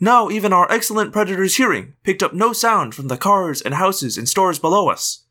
Now 0.00 0.30
even 0.30 0.54
our 0.54 0.72
excellent 0.72 1.12
predator's 1.12 1.56
hearing 1.56 1.96
picked 2.02 2.22
up 2.22 2.32
no 2.32 2.54
sound 2.54 2.94
from 2.94 3.08
the 3.08 3.18
cars 3.18 3.60
and 3.60 3.74
houses 3.74 4.16
and 4.16 4.26
stores 4.26 4.58
below 4.58 4.88
us. 4.88 5.26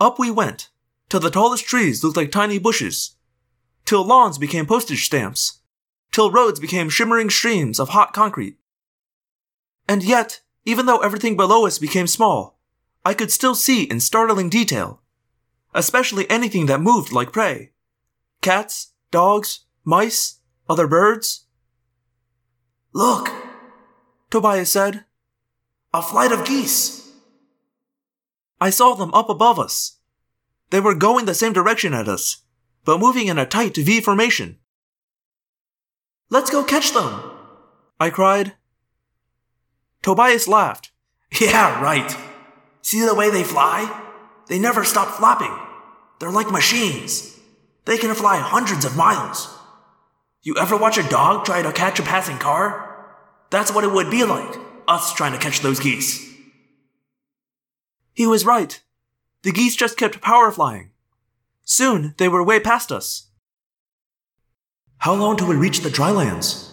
Up 0.00 0.18
we 0.18 0.30
went, 0.30 0.70
till 1.08 1.20
the 1.20 1.30
tallest 1.30 1.64
trees 1.64 2.02
looked 2.02 2.16
like 2.16 2.32
tiny 2.32 2.58
bushes, 2.58 3.16
till 3.84 4.04
lawns 4.04 4.38
became 4.38 4.66
postage 4.66 5.04
stamps, 5.04 5.60
till 6.10 6.30
roads 6.30 6.60
became 6.60 6.88
shimmering 6.88 7.30
streams 7.30 7.78
of 7.78 7.90
hot 7.90 8.12
concrete. 8.12 8.56
And 9.88 10.02
yet, 10.02 10.40
even 10.64 10.86
though 10.86 10.98
everything 10.98 11.36
below 11.36 11.66
us 11.66 11.78
became 11.78 12.06
small, 12.06 12.58
I 13.04 13.14
could 13.14 13.30
still 13.30 13.54
see 13.54 13.84
in 13.84 14.00
startling 14.00 14.48
detail, 14.48 15.02
especially 15.74 16.28
anything 16.30 16.66
that 16.66 16.80
moved 16.80 17.12
like 17.12 17.32
prey 17.32 17.72
cats, 18.40 18.92
dogs, 19.10 19.60
mice, 19.84 20.40
other 20.68 20.86
birds. 20.86 21.46
Look, 22.92 23.30
Tobias 24.30 24.70
said. 24.70 25.04
a 25.92 26.02
flight 26.02 26.32
of 26.32 26.44
geese. 26.44 27.03
I 28.60 28.70
saw 28.70 28.94
them 28.94 29.12
up 29.14 29.28
above 29.28 29.58
us. 29.58 29.98
They 30.70 30.80
were 30.80 30.94
going 30.94 31.26
the 31.26 31.34
same 31.34 31.52
direction 31.52 31.94
at 31.94 32.08
us, 32.08 32.42
but 32.84 33.00
moving 33.00 33.28
in 33.28 33.38
a 33.38 33.46
tight 33.46 33.76
V 33.76 34.00
formation. 34.00 34.58
Let's 36.30 36.50
go 36.50 36.64
catch 36.64 36.92
them. 36.92 37.20
I 38.00 38.10
cried. 38.10 38.54
Tobias 40.02 40.48
laughed. 40.48 40.90
Yeah, 41.40 41.82
right. 41.82 42.16
See 42.82 43.04
the 43.04 43.14
way 43.14 43.30
they 43.30 43.42
fly? 43.42 43.90
They 44.48 44.58
never 44.58 44.84
stop 44.84 45.16
flapping. 45.16 45.52
They're 46.20 46.30
like 46.30 46.50
machines. 46.50 47.36
They 47.86 47.98
can 47.98 48.14
fly 48.14 48.38
hundreds 48.38 48.84
of 48.84 48.96
miles. 48.96 49.48
You 50.42 50.56
ever 50.60 50.76
watch 50.76 50.98
a 50.98 51.08
dog 51.08 51.44
try 51.44 51.62
to 51.62 51.72
catch 51.72 51.98
a 51.98 52.02
passing 52.02 52.38
car? 52.38 53.16
That's 53.50 53.74
what 53.74 53.84
it 53.84 53.92
would 53.92 54.10
be 54.10 54.24
like, 54.24 54.54
us 54.86 55.14
trying 55.14 55.32
to 55.32 55.38
catch 55.38 55.60
those 55.60 55.80
geese. 55.80 56.33
He 58.14 58.26
was 58.26 58.46
right. 58.46 58.80
The 59.42 59.52
geese 59.52 59.76
just 59.76 59.98
kept 59.98 60.22
power 60.22 60.50
flying. 60.50 60.90
Soon 61.64 62.14
they 62.16 62.28
were 62.28 62.42
way 62.42 62.60
past 62.60 62.90
us. 62.92 63.28
How 64.98 65.14
long 65.14 65.36
till 65.36 65.48
we 65.48 65.56
reach 65.56 65.80
the 65.80 65.90
drylands? 65.90 66.72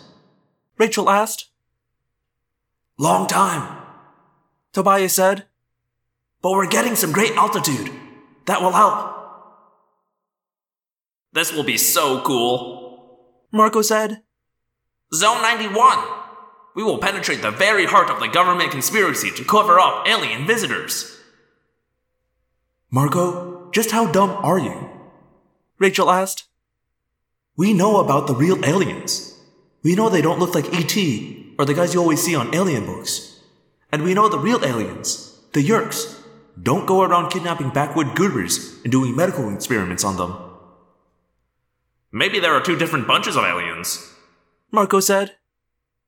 Rachel 0.77 1.09
asked. 1.09 1.49
Long 2.97 3.27
time. 3.27 3.77
Tobias 4.71 5.15
said. 5.15 5.45
But 6.41 6.51
we're 6.51 6.67
getting 6.67 6.95
some 6.95 7.11
great 7.11 7.35
altitude. 7.35 7.91
That 8.45 8.61
will 8.61 8.71
help. 8.71 9.11
This 11.33 11.53
will 11.53 11.63
be 11.63 11.77
so 11.77 12.21
cool. 12.21 13.19
Marco 13.51 13.81
said. 13.81 14.21
Zone 15.13 15.41
91. 15.41 15.97
We 16.75 16.83
will 16.83 16.99
penetrate 16.99 17.41
the 17.41 17.51
very 17.51 17.85
heart 17.85 18.09
of 18.09 18.19
the 18.19 18.27
government 18.27 18.71
conspiracy 18.71 19.29
to 19.31 19.43
cover 19.43 19.79
up 19.79 20.07
alien 20.07 20.47
visitors. 20.47 21.20
Marco, 22.93 23.69
just 23.71 23.91
how 23.91 24.11
dumb 24.11 24.31
are 24.43 24.59
you? 24.59 24.89
Rachel 25.79 26.11
asked. 26.11 26.43
We 27.55 27.71
know 27.71 28.01
about 28.01 28.27
the 28.27 28.35
real 28.35 28.65
aliens. 28.65 29.39
We 29.81 29.95
know 29.95 30.09
they 30.09 30.21
don't 30.21 30.39
look 30.39 30.53
like 30.53 30.73
E.T. 30.73 31.55
or 31.57 31.63
the 31.63 31.73
guys 31.73 31.93
you 31.93 32.01
always 32.01 32.21
see 32.21 32.35
on 32.35 32.53
alien 32.53 32.85
books. 32.85 33.39
And 33.93 34.03
we 34.03 34.13
know 34.13 34.27
the 34.27 34.37
real 34.37 34.65
aliens, 34.65 35.39
the 35.53 35.65
Yeerks, 35.65 36.21
don't 36.61 36.85
go 36.85 37.01
around 37.01 37.29
kidnapping 37.29 37.69
backwood 37.69 38.13
gurus 38.13 38.83
and 38.83 38.91
doing 38.91 39.15
medical 39.15 39.53
experiments 39.53 40.03
on 40.03 40.17
them. 40.17 40.37
Maybe 42.11 42.41
there 42.41 42.53
are 42.53 42.61
two 42.61 42.77
different 42.77 43.07
bunches 43.07 43.37
of 43.37 43.45
aliens. 43.45 44.05
Marco 44.69 44.99
said. 44.99 45.37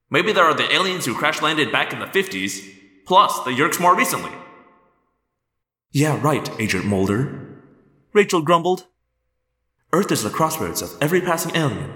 Maybe 0.09 0.33
there 0.33 0.43
are 0.43 0.53
the 0.53 0.69
aliens 0.73 1.05
who 1.05 1.15
crash 1.15 1.41
landed 1.41 1.71
back 1.71 1.93
in 1.93 1.99
the 1.99 2.07
50s, 2.07 2.61
plus 3.05 3.39
the 3.45 3.51
Yeerks 3.51 3.79
more 3.79 3.95
recently. 3.95 4.31
Yeah, 5.95 6.19
right, 6.23 6.49
Agent 6.59 6.85
Mulder. 6.85 7.39
Rachel 8.13 8.41
grumbled. 8.41 8.87
Earth 9.91 10.11
is 10.11 10.23
the 10.23 10.31
crossroads 10.31 10.81
of 10.81 10.97
every 10.99 11.21
passing 11.21 11.55
alien. 11.55 11.93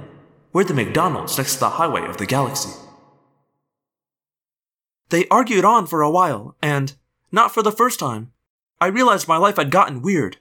We're 0.53 0.65
the 0.65 0.75
McDonald's 0.75 1.35
next 1.35 1.55
to 1.55 1.61
the 1.61 1.69
highway 1.71 2.05
of 2.05 2.17
the 2.17 2.27
galaxy. 2.27 2.69
They 5.09 5.27
argued 5.29 5.65
on 5.65 5.87
for 5.87 6.03
a 6.03 6.11
while, 6.11 6.55
and, 6.61 6.93
not 7.31 7.51
for 7.51 7.63
the 7.63 7.71
first 7.71 7.99
time, 7.99 8.33
I 8.79 8.85
realized 8.85 9.27
my 9.27 9.37
life 9.37 9.55
had 9.55 9.71
gotten 9.71 10.03
weird. 10.03 10.37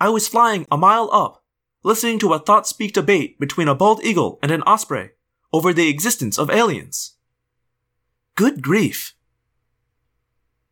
I 0.00 0.08
was 0.08 0.28
flying 0.28 0.64
a 0.70 0.78
mile 0.78 1.10
up, 1.12 1.42
listening 1.82 2.20
to 2.20 2.34
a 2.34 2.38
thought 2.38 2.68
speak 2.68 2.92
debate 2.92 3.40
between 3.40 3.66
a 3.66 3.74
bald 3.74 4.04
eagle 4.04 4.38
and 4.42 4.52
an 4.52 4.62
osprey 4.62 5.10
over 5.52 5.72
the 5.72 5.88
existence 5.88 6.38
of 6.38 6.48
aliens. 6.50 7.16
Good 8.36 8.62
grief. 8.62 9.16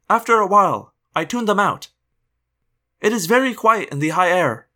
After 0.08 0.36
a 0.36 0.46
while, 0.46 0.94
I 1.14 1.24
tuned 1.24 1.48
them 1.48 1.60
out. 1.60 1.88
It 3.00 3.12
is 3.12 3.26
very 3.26 3.54
quiet 3.54 3.88
in 3.90 3.98
the 3.98 4.10
high 4.10 4.30
air. 4.30 4.68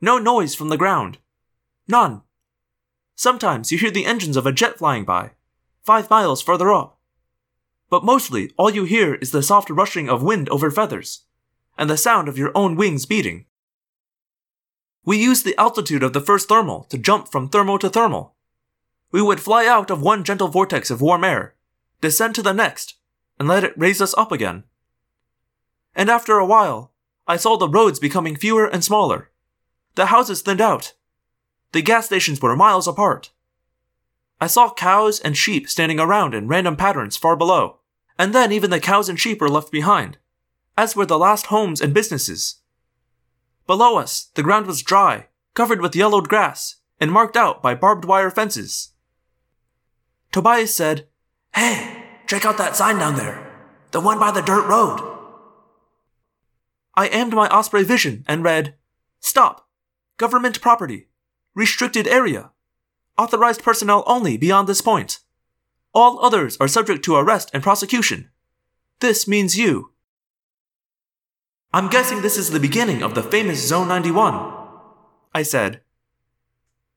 No 0.00 0.18
noise 0.18 0.54
from 0.54 0.68
the 0.68 0.76
ground. 0.76 1.18
None. 1.88 2.22
Sometimes 3.14 3.72
you 3.72 3.78
hear 3.78 3.90
the 3.90 4.04
engines 4.04 4.36
of 4.36 4.46
a 4.46 4.52
jet 4.52 4.78
flying 4.78 5.04
by, 5.04 5.32
five 5.82 6.10
miles 6.10 6.42
further 6.42 6.72
up. 6.72 6.98
But 7.88 8.04
mostly 8.04 8.52
all 8.56 8.70
you 8.70 8.84
hear 8.84 9.14
is 9.14 9.30
the 9.30 9.42
soft 9.42 9.70
rushing 9.70 10.08
of 10.08 10.22
wind 10.22 10.48
over 10.48 10.70
feathers, 10.70 11.24
and 11.78 11.88
the 11.88 11.96
sound 11.96 12.28
of 12.28 12.36
your 12.36 12.52
own 12.54 12.76
wings 12.76 13.06
beating. 13.06 13.46
We 15.04 15.16
used 15.16 15.44
the 15.44 15.58
altitude 15.58 16.02
of 16.02 16.12
the 16.12 16.20
first 16.20 16.48
thermal 16.48 16.84
to 16.90 16.98
jump 16.98 17.28
from 17.28 17.48
thermal 17.48 17.78
to 17.78 17.88
thermal. 17.88 18.34
We 19.12 19.22
would 19.22 19.40
fly 19.40 19.66
out 19.66 19.90
of 19.90 20.02
one 20.02 20.24
gentle 20.24 20.48
vortex 20.48 20.90
of 20.90 21.00
warm 21.00 21.22
air, 21.24 21.54
descend 22.00 22.34
to 22.34 22.42
the 22.42 22.52
next, 22.52 22.94
and 23.38 23.48
let 23.48 23.64
it 23.64 23.78
raise 23.78 24.02
us 24.02 24.14
up 24.18 24.32
again. 24.32 24.64
And 25.96 26.10
after 26.10 26.38
a 26.38 26.46
while, 26.46 26.92
I 27.26 27.36
saw 27.36 27.56
the 27.56 27.68
roads 27.68 27.98
becoming 27.98 28.36
fewer 28.36 28.66
and 28.66 28.84
smaller. 28.84 29.30
The 29.96 30.06
houses 30.06 30.42
thinned 30.42 30.60
out. 30.60 30.92
The 31.72 31.82
gas 31.82 32.06
stations 32.06 32.40
were 32.40 32.54
miles 32.54 32.86
apart. 32.86 33.30
I 34.40 34.46
saw 34.46 34.72
cows 34.72 35.18
and 35.18 35.36
sheep 35.36 35.68
standing 35.68 35.98
around 35.98 36.34
in 36.34 36.48
random 36.48 36.76
patterns 36.76 37.16
far 37.16 37.34
below, 37.34 37.78
and 38.18 38.34
then 38.34 38.52
even 38.52 38.70
the 38.70 38.78
cows 38.78 39.08
and 39.08 39.18
sheep 39.18 39.40
were 39.40 39.48
left 39.48 39.72
behind, 39.72 40.18
as 40.76 40.94
were 40.94 41.06
the 41.06 41.18
last 41.18 41.46
homes 41.46 41.80
and 41.80 41.94
businesses. 41.94 42.56
Below 43.66 43.96
us, 43.96 44.30
the 44.34 44.42
ground 44.42 44.66
was 44.66 44.82
dry, 44.82 45.28
covered 45.54 45.80
with 45.80 45.96
yellowed 45.96 46.28
grass, 46.28 46.76
and 47.00 47.10
marked 47.10 47.36
out 47.36 47.62
by 47.62 47.74
barbed 47.74 48.04
wire 48.04 48.30
fences. 48.30 48.90
Tobias 50.30 50.74
said, 50.74 51.08
Hey, 51.54 52.04
check 52.26 52.44
out 52.44 52.58
that 52.58 52.76
sign 52.76 52.98
down 52.98 53.16
there. 53.16 53.50
The 53.92 54.00
one 54.00 54.18
by 54.18 54.30
the 54.30 54.42
dirt 54.42 54.66
road. 54.66 55.15
I 56.96 57.08
aimed 57.08 57.34
my 57.34 57.48
Osprey 57.48 57.84
vision 57.84 58.24
and 58.26 58.42
read, 58.42 58.74
Stop! 59.20 59.68
Government 60.16 60.60
property. 60.60 61.08
Restricted 61.54 62.06
area. 62.06 62.52
Authorized 63.18 63.62
personnel 63.62 64.02
only 64.06 64.36
beyond 64.36 64.68
this 64.68 64.80
point. 64.80 65.20
All 65.92 66.18
others 66.24 66.56
are 66.58 66.68
subject 66.68 67.04
to 67.04 67.16
arrest 67.16 67.50
and 67.52 67.62
prosecution. 67.62 68.30
This 69.00 69.28
means 69.28 69.58
you. 69.58 69.92
I'm 71.72 71.88
guessing 71.88 72.22
this 72.22 72.38
is 72.38 72.50
the 72.50 72.60
beginning 72.60 73.02
of 73.02 73.14
the 73.14 73.22
famous 73.22 73.66
Zone 73.66 73.88
91. 73.88 74.54
I 75.34 75.42
said. 75.42 75.82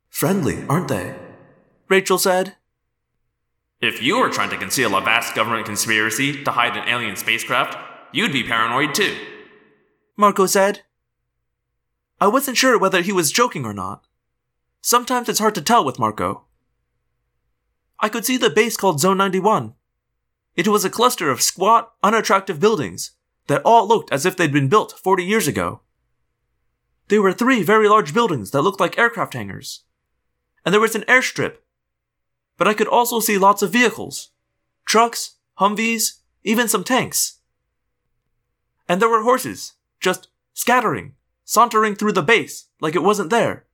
Friendly, 0.09 0.65
aren't 0.69 0.87
they? 0.87 1.15
Rachel 1.89 2.17
said. 2.17 2.55
If 3.81 4.01
you 4.01 4.19
were 4.19 4.29
trying 4.29 4.49
to 4.51 4.57
conceal 4.57 4.95
a 4.95 5.01
vast 5.01 5.35
government 5.35 5.65
conspiracy 5.65 6.43
to 6.43 6.51
hide 6.51 6.77
an 6.77 6.87
alien 6.87 7.15
spacecraft, 7.15 7.77
you'd 8.13 8.33
be 8.33 8.43
paranoid 8.43 8.93
too. 8.93 9.15
Marco 10.19 10.45
said. 10.47 10.81
I 12.19 12.27
wasn't 12.27 12.57
sure 12.57 12.77
whether 12.77 13.01
he 13.01 13.13
was 13.13 13.31
joking 13.31 13.65
or 13.65 13.73
not. 13.73 14.05
Sometimes 14.81 15.29
it's 15.29 15.39
hard 15.39 15.55
to 15.55 15.61
tell 15.61 15.85
with 15.85 15.97
Marco. 15.97 16.43
I 18.01 18.09
could 18.09 18.25
see 18.25 18.35
the 18.35 18.49
base 18.49 18.75
called 18.75 18.99
Zone 18.99 19.15
91. 19.15 19.75
It 20.57 20.67
was 20.67 20.83
a 20.83 20.89
cluster 20.89 21.29
of 21.29 21.41
squat, 21.41 21.93
unattractive 22.03 22.59
buildings 22.59 23.11
that 23.47 23.61
all 23.63 23.87
looked 23.87 24.11
as 24.11 24.25
if 24.25 24.35
they'd 24.35 24.51
been 24.51 24.67
built 24.67 24.99
40 25.01 25.23
years 25.23 25.47
ago. 25.47 25.79
There 27.07 27.21
were 27.21 27.31
three 27.31 27.63
very 27.63 27.87
large 27.87 28.13
buildings 28.13 28.51
that 28.51 28.61
looked 28.61 28.81
like 28.81 28.99
aircraft 28.99 29.35
hangars. 29.35 29.85
And 30.65 30.73
there 30.73 30.81
was 30.81 30.95
an 30.95 31.03
airstrip. 31.03 31.59
But 32.57 32.67
I 32.67 32.73
could 32.73 32.87
also 32.87 33.21
see 33.21 33.37
lots 33.37 33.61
of 33.61 33.71
vehicles 33.71 34.31
trucks, 34.85 35.37
Humvees, 35.59 36.19
even 36.43 36.67
some 36.67 36.83
tanks. 36.83 37.37
And 38.89 39.01
there 39.01 39.07
were 39.07 39.23
horses, 39.23 39.75
just 39.99 40.29
scattering, 40.53 41.13
sauntering 41.45 41.95
through 41.95 42.13
the 42.13 42.21
base 42.21 42.67
like 42.81 42.95
it 42.95 43.03
wasn't 43.03 43.29
there. 43.29 43.65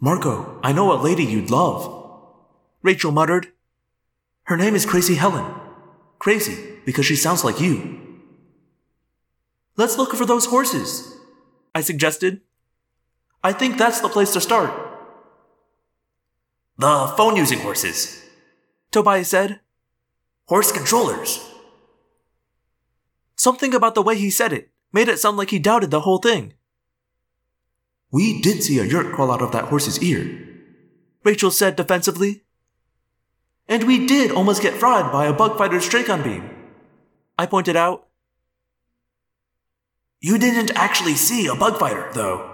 Marco, 0.00 0.60
I 0.62 0.72
know 0.72 0.92
a 0.92 1.00
lady 1.00 1.24
you'd 1.24 1.50
love. 1.50 1.90
Rachel 2.82 3.12
muttered. 3.12 3.48
Her 4.44 4.56
name 4.56 4.74
is 4.74 4.84
Crazy 4.84 5.14
Helen. 5.14 5.54
Crazy 6.18 6.78
because 6.84 7.06
she 7.06 7.16
sounds 7.16 7.44
like 7.44 7.60
you. 7.60 8.00
Let's 9.76 9.96
look 9.96 10.14
for 10.14 10.26
those 10.26 10.46
horses, 10.46 11.16
I 11.74 11.80
suggested. 11.80 12.42
I 13.42 13.52
think 13.52 13.76
that's 13.76 14.00
the 14.00 14.08
place 14.08 14.32
to 14.34 14.40
start. 14.40 14.72
The 16.78 17.12
phone 17.16 17.36
using 17.36 17.60
horses. 17.60 18.24
Tobias 18.90 19.28
said. 19.28 19.60
Horse 20.46 20.72
controllers. 20.72 21.53
Something 23.36 23.74
about 23.74 23.94
the 23.94 24.02
way 24.02 24.16
he 24.16 24.30
said 24.30 24.52
it 24.52 24.70
made 24.92 25.08
it 25.08 25.18
sound 25.18 25.36
like 25.36 25.50
he 25.50 25.58
doubted 25.58 25.90
the 25.90 26.00
whole 26.00 26.18
thing. 26.18 26.54
We 28.10 28.40
did 28.40 28.62
see 28.62 28.78
a 28.78 28.86
Yeerk 28.86 29.12
crawl 29.12 29.32
out 29.32 29.42
of 29.42 29.52
that 29.52 29.64
horse's 29.64 30.00
ear, 30.02 30.44
Rachel 31.24 31.50
said 31.50 31.74
defensively. 31.74 32.44
And 33.66 33.84
we 33.84 34.06
did 34.06 34.30
almost 34.30 34.62
get 34.62 34.74
fried 34.74 35.10
by 35.10 35.26
a 35.26 35.32
bug 35.32 35.56
fighter's 35.56 35.88
Dracon 35.88 36.22
beam, 36.22 36.50
I 37.38 37.46
pointed 37.46 37.76
out. 37.76 38.06
You 40.20 40.38
didn't 40.38 40.76
actually 40.76 41.14
see 41.14 41.46
a 41.46 41.54
bug 41.54 41.78
fighter, 41.78 42.10
though. 42.14 42.50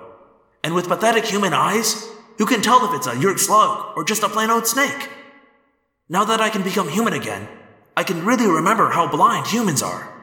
And 0.64 0.74
with 0.74 0.88
pathetic 0.88 1.24
human 1.24 1.52
eyes, 1.52 2.08
who 2.38 2.46
can 2.46 2.62
tell 2.62 2.84
if 2.86 2.94
it's 2.94 3.06
a 3.06 3.12
Yeerk 3.12 3.38
slug 3.38 3.96
or 3.96 4.04
just 4.04 4.22
a 4.22 4.28
plain 4.28 4.50
old 4.50 4.66
snake? 4.66 5.08
Now 6.08 6.24
that 6.24 6.40
I 6.40 6.48
can 6.48 6.62
become 6.62 6.88
human 6.88 7.12
again, 7.12 7.48
I 7.96 8.02
can 8.02 8.24
really 8.24 8.46
remember 8.46 8.90
how 8.90 9.10
blind 9.10 9.46
humans 9.46 9.82
are. 9.82 10.19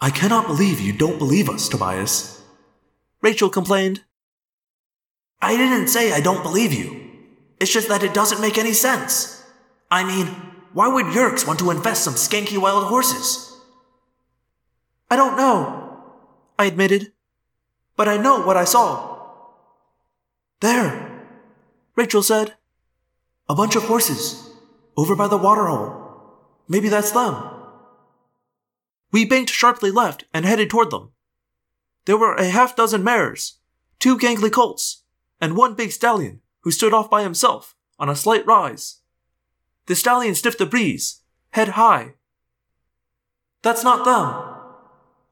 I 0.00 0.10
cannot 0.10 0.46
believe 0.46 0.80
you 0.80 0.92
don't 0.92 1.18
believe 1.18 1.48
us, 1.48 1.68
Tobias. 1.68 2.42
Rachel 3.20 3.50
complained. 3.50 4.04
I 5.42 5.56
didn't 5.56 5.88
say 5.88 6.12
I 6.12 6.20
don't 6.20 6.42
believe 6.42 6.72
you. 6.72 7.10
It's 7.60 7.72
just 7.72 7.88
that 7.88 8.04
it 8.04 8.14
doesn't 8.14 8.40
make 8.40 8.58
any 8.58 8.72
sense. 8.72 9.42
I 9.90 10.04
mean, 10.04 10.26
why 10.72 10.86
would 10.86 11.06
Yeerks 11.06 11.46
want 11.46 11.58
to 11.60 11.70
invest 11.70 12.04
some 12.04 12.14
skanky 12.14 12.58
wild 12.58 12.84
horses? 12.84 13.56
I 15.10 15.16
don't 15.16 15.36
know, 15.36 16.04
I 16.58 16.66
admitted. 16.66 17.12
But 17.96 18.06
I 18.08 18.16
know 18.16 18.42
what 18.42 18.56
I 18.56 18.64
saw. 18.64 19.18
There, 20.60 21.26
Rachel 21.96 22.22
said. 22.22 22.54
A 23.48 23.54
bunch 23.54 23.74
of 23.74 23.84
horses, 23.84 24.50
over 24.96 25.16
by 25.16 25.26
the 25.26 25.38
waterhole. 25.38 26.36
Maybe 26.68 26.88
that's 26.88 27.10
them. 27.12 27.57
We 29.10 29.24
banked 29.24 29.50
sharply 29.50 29.90
left 29.90 30.24
and 30.34 30.44
headed 30.44 30.70
toward 30.70 30.90
them. 30.90 31.12
There 32.04 32.16
were 32.16 32.34
a 32.34 32.48
half 32.48 32.76
dozen 32.76 33.04
mares, 33.04 33.58
two 33.98 34.18
gangly 34.18 34.50
colts, 34.52 35.04
and 35.40 35.56
one 35.56 35.74
big 35.74 35.92
stallion 35.92 36.40
who 36.60 36.70
stood 36.70 36.92
off 36.92 37.10
by 37.10 37.22
himself 37.22 37.74
on 37.98 38.08
a 38.08 38.16
slight 38.16 38.46
rise. 38.46 39.00
The 39.86 39.94
stallion 39.94 40.34
sniffed 40.34 40.58
the 40.58 40.66
breeze, 40.66 41.22
head 41.50 41.68
high. 41.70 42.14
That's 43.62 43.84
not 43.84 44.04
them, 44.04 44.62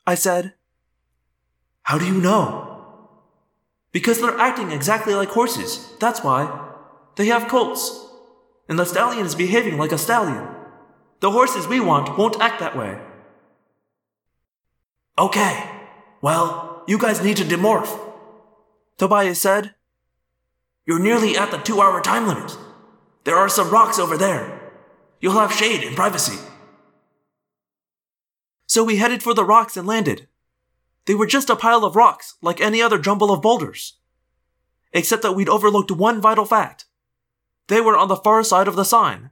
I 0.07 0.15
said. 0.15 0.55
How 1.83 1.99
do 1.99 2.07
you 2.07 2.21
know? 2.21 2.73
Because 3.93 4.21
they're 4.21 4.39
acting 4.39 4.73
exactly 4.73 5.15
like 5.15 5.29
horses, 5.29 5.93
that's 6.01 6.25
why. 6.25 6.71
They 7.17 7.27
have 7.27 7.49
colts. 7.49 8.05
And 8.69 8.79
the 8.79 8.85
stallion 8.85 9.25
is 9.25 9.35
behaving 9.35 9.79
like 9.79 9.93
a 9.93 9.99
stallion. 9.99 10.49
The 11.21 11.31
horses 11.31 11.67
we 11.69 11.81
want 11.81 12.19
won't 12.19 12.41
act 12.41 12.61
that 12.61 12.77
way. 12.77 13.01
Okay. 15.19 15.71
Well, 16.21 16.85
you 16.87 16.99
guys 16.99 17.23
need 17.23 17.37
to 17.39 17.45
demorph. 17.45 18.01
Tobias 18.99 19.41
said. 19.41 19.75
You're 20.85 20.99
nearly 21.01 21.37
at 21.37 21.51
the 21.51 21.59
two 21.59 21.81
hour 21.81 22.01
time 22.01 22.27
limit. 22.27 22.57
There 23.25 23.37
are 23.37 23.49
some 23.49 23.71
rocks 23.71 23.99
over 23.99 24.17
there. 24.17 24.61
You'll 25.21 25.33
have 25.41 25.53
shade 25.53 25.83
and 25.83 25.97
privacy. 25.97 26.39
So 28.67 28.85
we 28.85 28.97
headed 28.97 29.23
for 29.23 29.35
the 29.35 29.45
rocks 29.45 29.77
and 29.77 29.87
landed. 29.87 30.29
They 31.07 31.15
were 31.15 31.27
just 31.27 31.51
a 31.51 31.57
pile 31.57 31.85
of 31.85 31.97
rocks, 31.97 32.35
like 32.43 32.61
any 32.61 32.83
other 32.83 32.99
jumble 32.99 33.33
of 33.33 33.43
boulders. 33.43 33.99
Except 34.93 35.23
that 35.23 35.33
we'd 35.33 35.49
overlooked 35.49 35.91
one 35.91 36.21
vital 36.21 36.45
fact. 36.45 36.85
They 37.69 37.81
were 37.81 37.97
on 37.97 38.09
the 38.09 38.17
far 38.17 38.45
side 38.45 38.69
of 38.69 38.77
the 38.77 38.85
sign. 38.85 39.31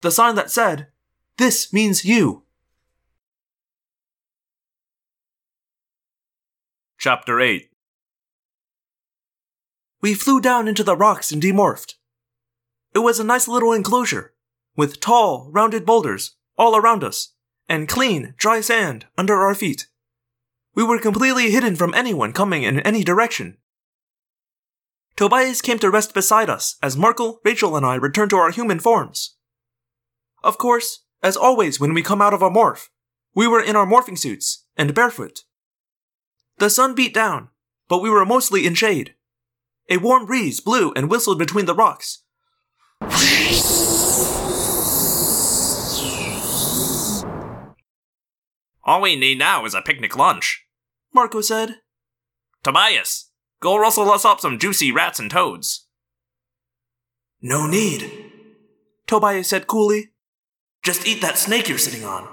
The 0.00 0.10
sign 0.10 0.36
that 0.36 0.50
said, 0.50 0.88
This 1.36 1.72
means 1.72 2.04
you. 2.04 2.44
Chapter 7.00 7.40
8 7.40 7.70
We 10.02 10.14
flew 10.14 10.40
down 10.40 10.66
into 10.66 10.82
the 10.82 10.96
rocks 10.96 11.30
and 11.30 11.40
demorphed. 11.40 11.94
It 12.92 12.98
was 12.98 13.20
a 13.20 13.24
nice 13.24 13.46
little 13.46 13.72
enclosure, 13.72 14.34
with 14.74 14.98
tall, 14.98 15.48
rounded 15.52 15.86
boulders 15.86 16.34
all 16.56 16.74
around 16.76 17.04
us, 17.04 17.34
and 17.68 17.88
clean, 17.88 18.34
dry 18.36 18.60
sand 18.60 19.06
under 19.16 19.36
our 19.36 19.54
feet. 19.54 19.86
We 20.74 20.82
were 20.82 20.98
completely 20.98 21.52
hidden 21.52 21.76
from 21.76 21.94
anyone 21.94 22.32
coming 22.32 22.64
in 22.64 22.80
any 22.80 23.04
direction. 23.04 23.58
Tobias 25.14 25.62
came 25.62 25.78
to 25.78 25.92
rest 25.92 26.14
beside 26.14 26.50
us 26.50 26.78
as 26.82 26.96
Marco, 26.96 27.38
Rachel, 27.44 27.76
and 27.76 27.86
I 27.86 27.94
returned 27.94 28.30
to 28.30 28.38
our 28.38 28.50
human 28.50 28.80
forms. 28.80 29.36
Of 30.42 30.58
course, 30.58 31.04
as 31.22 31.36
always 31.36 31.78
when 31.78 31.94
we 31.94 32.02
come 32.02 32.20
out 32.20 32.34
of 32.34 32.42
a 32.42 32.50
morph, 32.50 32.88
we 33.36 33.46
were 33.46 33.62
in 33.62 33.76
our 33.76 33.86
morphing 33.86 34.18
suits 34.18 34.64
and 34.76 34.96
barefoot. 34.96 35.44
The 36.58 36.70
sun 36.70 36.94
beat 36.94 37.14
down, 37.14 37.50
but 37.88 37.98
we 37.98 38.10
were 38.10 38.26
mostly 38.26 38.66
in 38.66 38.74
shade. 38.74 39.14
A 39.88 39.98
warm 39.98 40.26
breeze 40.26 40.60
blew 40.60 40.92
and 40.94 41.08
whistled 41.08 41.38
between 41.38 41.66
the 41.66 41.74
rocks. 41.74 42.24
All 48.84 49.02
we 49.02 49.16
need 49.16 49.38
now 49.38 49.64
is 49.64 49.74
a 49.74 49.82
picnic 49.82 50.16
lunch. 50.16 50.66
Marco 51.14 51.40
said. 51.40 51.76
Tobias, 52.64 53.30
go 53.60 53.76
rustle 53.76 54.10
us 54.10 54.24
up 54.24 54.40
some 54.40 54.58
juicy 54.58 54.90
rats 54.90 55.20
and 55.20 55.30
toads. 55.30 55.86
No 57.40 57.66
need. 57.66 58.10
Tobias 59.06 59.48
said 59.48 59.68
coolly. 59.68 60.10
Just 60.82 61.06
eat 61.06 61.20
that 61.20 61.38
snake 61.38 61.68
you're 61.68 61.78
sitting 61.78 62.04
on. 62.04 62.28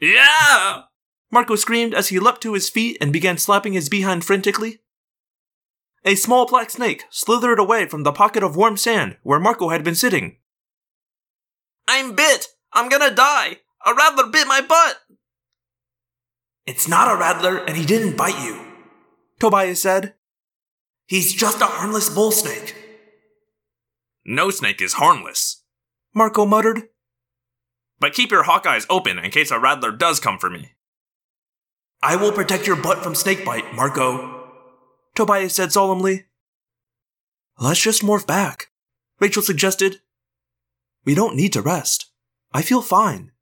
Yeah! 0.00 0.82
Marco 1.34 1.56
screamed 1.56 1.94
as 1.94 2.08
he 2.08 2.20
leapt 2.20 2.42
to 2.42 2.54
his 2.54 2.70
feet 2.70 2.96
and 3.00 3.12
began 3.12 3.38
slapping 3.38 3.72
his 3.72 3.88
behind 3.88 4.24
frantically. 4.24 4.78
A 6.04 6.14
small 6.14 6.46
black 6.46 6.70
snake 6.70 7.06
slithered 7.10 7.58
away 7.58 7.86
from 7.88 8.04
the 8.04 8.12
pocket 8.12 8.44
of 8.44 8.54
warm 8.54 8.76
sand 8.76 9.16
where 9.24 9.40
Marco 9.40 9.70
had 9.70 9.82
been 9.82 9.96
sitting. 9.96 10.36
I'm 11.88 12.14
bit! 12.14 12.46
I'm 12.72 12.88
gonna 12.88 13.12
die! 13.12 13.58
A 13.84 13.92
rattler 13.92 14.28
bit 14.30 14.46
my 14.46 14.60
butt! 14.60 15.00
It's 16.66 16.86
not 16.86 17.12
a 17.12 17.18
rattler, 17.18 17.56
and 17.56 17.76
he 17.76 17.84
didn't 17.84 18.16
bite 18.16 18.40
you. 18.40 18.64
Tobias 19.40 19.82
said. 19.82 20.14
He's 21.04 21.34
just 21.34 21.60
a 21.60 21.66
harmless 21.66 22.08
bull 22.08 22.30
snake. 22.30 22.76
No 24.24 24.50
snake 24.50 24.80
is 24.80 24.94
harmless. 24.94 25.64
Marco 26.14 26.46
muttered. 26.46 26.84
But 27.98 28.14
keep 28.14 28.30
your 28.30 28.44
hawk 28.44 28.66
eyes 28.66 28.86
open 28.88 29.18
in 29.18 29.32
case 29.32 29.50
a 29.50 29.58
rattler 29.58 29.90
does 29.90 30.20
come 30.20 30.38
for 30.38 30.48
me. 30.48 30.73
I 32.06 32.16
will 32.16 32.32
protect 32.32 32.66
your 32.66 32.76
butt 32.76 33.02
from 33.02 33.14
snakebite, 33.14 33.74
Marco. 33.74 34.50
Tobias 35.14 35.54
said 35.54 35.72
solemnly. 35.72 36.26
Let's 37.58 37.80
just 37.80 38.02
morph 38.02 38.26
back, 38.26 38.68
Rachel 39.20 39.40
suggested. 39.40 40.02
We 41.06 41.14
don't 41.14 41.34
need 41.34 41.54
to 41.54 41.62
rest. 41.62 42.10
I 42.52 42.60
feel 42.60 42.82
fine. 42.82 43.32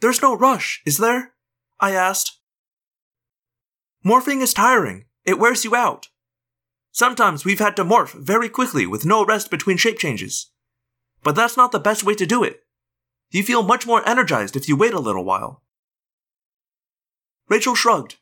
There's 0.00 0.20
no 0.20 0.36
rush, 0.36 0.82
is 0.84 0.98
there? 0.98 1.32
I 1.80 1.92
asked. 1.92 2.40
Morphing 4.04 4.42
is 4.42 4.52
tiring. 4.52 5.06
It 5.24 5.38
wears 5.38 5.64
you 5.64 5.74
out. 5.74 6.08
Sometimes 6.92 7.42
we've 7.42 7.58
had 7.58 7.74
to 7.76 7.86
morph 7.86 8.12
very 8.12 8.50
quickly 8.50 8.86
with 8.86 9.06
no 9.06 9.24
rest 9.24 9.50
between 9.50 9.78
shape 9.78 9.98
changes. 9.98 10.50
But 11.22 11.36
that's 11.36 11.56
not 11.56 11.72
the 11.72 11.80
best 11.80 12.04
way 12.04 12.14
to 12.16 12.26
do 12.26 12.44
it. 12.44 12.64
You 13.30 13.42
feel 13.42 13.62
much 13.62 13.86
more 13.86 14.06
energized 14.06 14.56
if 14.56 14.68
you 14.68 14.76
wait 14.76 14.92
a 14.92 15.00
little 15.00 15.24
while. 15.24 15.63
Rachel 17.48 17.74
shrugged. 17.74 18.16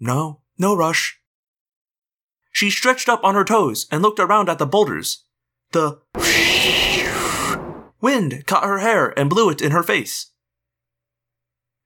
No, 0.00 0.40
no 0.58 0.76
rush. 0.76 1.20
She 2.52 2.70
stretched 2.70 3.08
up 3.08 3.22
on 3.22 3.34
her 3.34 3.44
toes 3.44 3.86
and 3.90 4.02
looked 4.02 4.18
around 4.18 4.48
at 4.48 4.58
the 4.58 4.66
boulders. 4.66 5.24
The 5.72 6.00
wind 8.00 8.44
caught 8.46 8.64
her 8.64 8.78
hair 8.78 9.16
and 9.18 9.30
blew 9.30 9.50
it 9.50 9.60
in 9.60 9.72
her 9.72 9.82
face. 9.82 10.32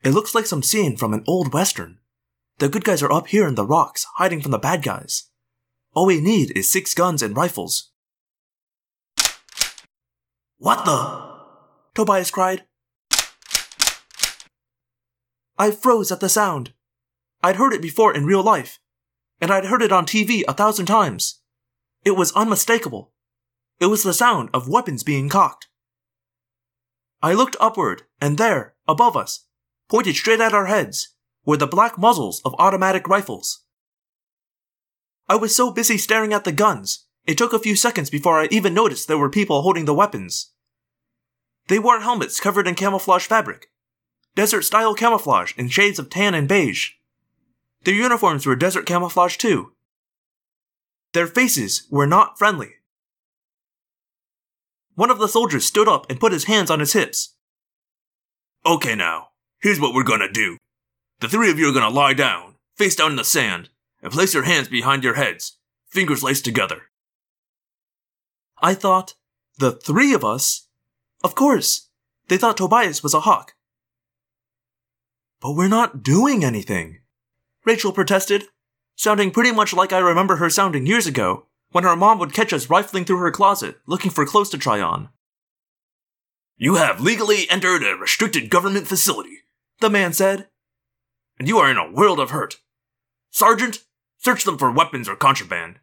It 0.03 0.11
looks 0.11 0.35
like 0.35 0.47
some 0.47 0.63
scene 0.63 0.97
from 0.97 1.13
an 1.15 1.25
old 1.27 1.53
western. 1.53 1.99
The 2.59 2.69
good 2.69 2.85
guys 2.85 3.03
are 3.03 3.13
up 3.13 3.29
here 3.29 3.47
in 3.47 3.55
the 3.55 3.67
rocks, 3.67 4.07
hiding 4.17 4.41
from 4.41 4.51
the 4.51 4.59
bad 4.59 4.83
guys. 4.83 5.31
All 5.95 6.07
we 6.07 6.21
need 6.21 6.57
is 6.57 6.71
six 6.71 6.95
guns 6.95 7.23
and 7.23 7.37
rifles. 7.37 7.91
What 10.59 10.85
the? 10.85 11.33
Tobias 11.95 12.31
cried. 12.31 12.65
I 15.63 15.71
froze 15.71 16.11
at 16.11 16.19
the 16.19 16.29
sound. 16.29 16.73
I'd 17.41 17.55
heard 17.55 17.73
it 17.73 17.81
before 17.81 18.13
in 18.13 18.27
real 18.27 18.43
life, 18.43 18.81
and 19.41 19.53
I'd 19.53 19.67
heard 19.67 19.81
it 19.81 19.93
on 19.93 20.07
TV 20.07 20.43
a 20.49 20.53
thousand 20.53 20.87
times. 20.87 21.39
It 22.05 22.17
was 22.17 22.33
unmistakable. 22.33 23.13
It 23.79 23.87
was 23.87 24.03
the 24.03 24.13
sound 24.13 24.51
of 24.53 24.69
weapons 24.69 25.05
being 25.05 25.29
cocked. 25.29 25.69
I 27.23 27.35
looked 27.35 27.55
upward, 27.61 28.03
and 28.21 28.39
there, 28.39 28.75
above 28.89 29.17
us, 29.17 29.47
pointed 29.89 30.17
straight 30.17 30.41
at 30.41 30.53
our 30.53 30.67
heads, 30.67 31.15
were 31.45 31.57
the 31.57 31.69
black 31.69 31.97
muzzles 31.97 32.43
of 32.45 32.57
automatic 32.59 33.07
rifles. 33.07 33.61
I 35.29 35.37
was 35.37 35.55
so 35.55 35.71
busy 35.71 35.97
staring 35.97 36.33
at 36.33 36.43
the 36.43 36.51
guns, 36.51 37.07
it 37.25 37.39
took 37.39 37.53
a 37.53 37.61
few 37.61 37.77
seconds 37.77 38.11
before 38.11 38.41
I 38.41 38.49
even 38.51 38.75
noticed 38.75 39.07
there 39.07 39.17
were 39.17 39.31
people 39.31 39.63
holding 39.63 39.85
the 39.85 39.95
weapons. 39.95 40.51
They 41.69 41.79
wore 41.79 42.01
helmets 42.01 42.41
covered 42.41 42.67
in 42.67 42.75
camouflage 42.75 43.27
fabric, 43.27 43.69
desert 44.35 44.63
style 44.63 44.95
camouflage 44.95 45.53
in 45.57 45.69
shades 45.69 45.99
of 45.99 46.11
tan 46.11 46.35
and 46.35 46.49
beige. 46.49 46.93
Their 47.85 47.95
uniforms 47.95 48.47
were 48.47 48.57
desert 48.57 48.87
camouflage 48.87 49.37
too. 49.37 49.73
Their 51.13 51.27
faces 51.27 51.87
were 51.91 52.07
not 52.07 52.39
friendly. 52.39 52.77
One 54.95 55.11
of 55.11 55.19
the 55.19 55.29
soldiers 55.29 55.65
stood 55.65 55.89
up 55.89 56.09
and 56.11 56.21
put 56.21 56.33
his 56.33 56.45
hands 56.45 56.71
on 56.71 56.81
his 56.81 56.93
hips. 56.93 57.35
Okay, 58.65 58.95
now, 58.95 59.29
here's 59.61 59.81
what 59.81 59.95
we're 59.95 60.05
gonna 60.05 60.31
do. 60.31 60.57
The 61.21 61.29
three 61.29 61.51
of 61.51 61.59
you 61.59 61.69
are 61.69 61.73
gonna 61.73 61.91
lie 61.91 62.15
down, 62.15 62.57
face 62.77 62.97
down 62.97 63.11
in 63.11 63.17
the 63.17 63.25
sand, 63.25 63.71
and 64.03 64.13
place 64.13 64.35
your 64.35 64.45
hands 64.45 64.69
behind 64.69 65.05
your 65.05 65.15
heads, 65.15 65.59
fingers 65.89 66.23
laced 66.23 66.45
together. 66.45 66.83
I 68.61 68.75
thought, 68.75 69.15
the 69.59 69.73
three 69.73 70.15
of 70.15 70.25
us? 70.25 70.69
Of 71.25 71.35
course, 71.35 71.89
they 72.29 72.37
thought 72.37 72.57
Tobias 72.57 73.03
was 73.03 73.15
a 73.15 73.21
hawk. 73.21 73.55
But 75.43 75.53
we're 75.53 75.69
not 75.69 76.03
doing 76.05 76.45
anything, 76.45 77.01
Rachel 77.67 77.93
protested, 77.93 78.45
sounding 78.95 79.33
pretty 79.33 79.51
much 79.53 79.73
like 79.75 79.93
I 79.93 79.99
remember 79.99 80.37
her 80.37 80.49
sounding 80.49 80.87
years 80.87 81.07
ago 81.07 81.47
when 81.73 81.85
her 81.85 81.97
mom 81.97 82.19
would 82.21 82.33
catch 82.33 82.53
us 82.53 82.71
rifling 82.71 83.05
through 83.05 83.19
her 83.19 83.31
closet 83.33 83.77
looking 83.87 84.11
for 84.11 84.25
clothes 84.25 84.51
to 84.51 84.59
try 84.59 84.81
on. 84.81 85.09
You 86.57 86.77
have 86.77 87.01
legally 87.01 87.51
entered 87.51 87.83
a 87.83 87.97
restricted 87.97 88.51
government 88.51 88.87
facility, 88.87 89.39
The 89.81 89.91
man 89.91 90.13
said. 90.13 90.49
and 91.39 91.49
you 91.49 91.59
are 91.59 91.69
in 91.71 91.77
a 91.77 91.91
world 91.91 92.21
of 92.21 92.31
hurt. 92.31 92.59
Sergeant, 93.31 93.81
search 94.19 94.45
them 94.45 94.59
for 94.59 94.71
weapons 94.71 95.09
or 95.09 95.17
contraband. 95.17 95.81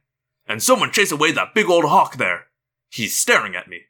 And 0.47 0.63
someone 0.63 0.91
chase 0.91 1.11
away 1.11 1.31
that 1.33 1.53
big 1.53 1.67
old 1.69 1.85
hawk 1.85 2.15
there. 2.17 2.45
He's 2.89 3.19
staring 3.19 3.55
at 3.55 3.67
me. 3.67 3.81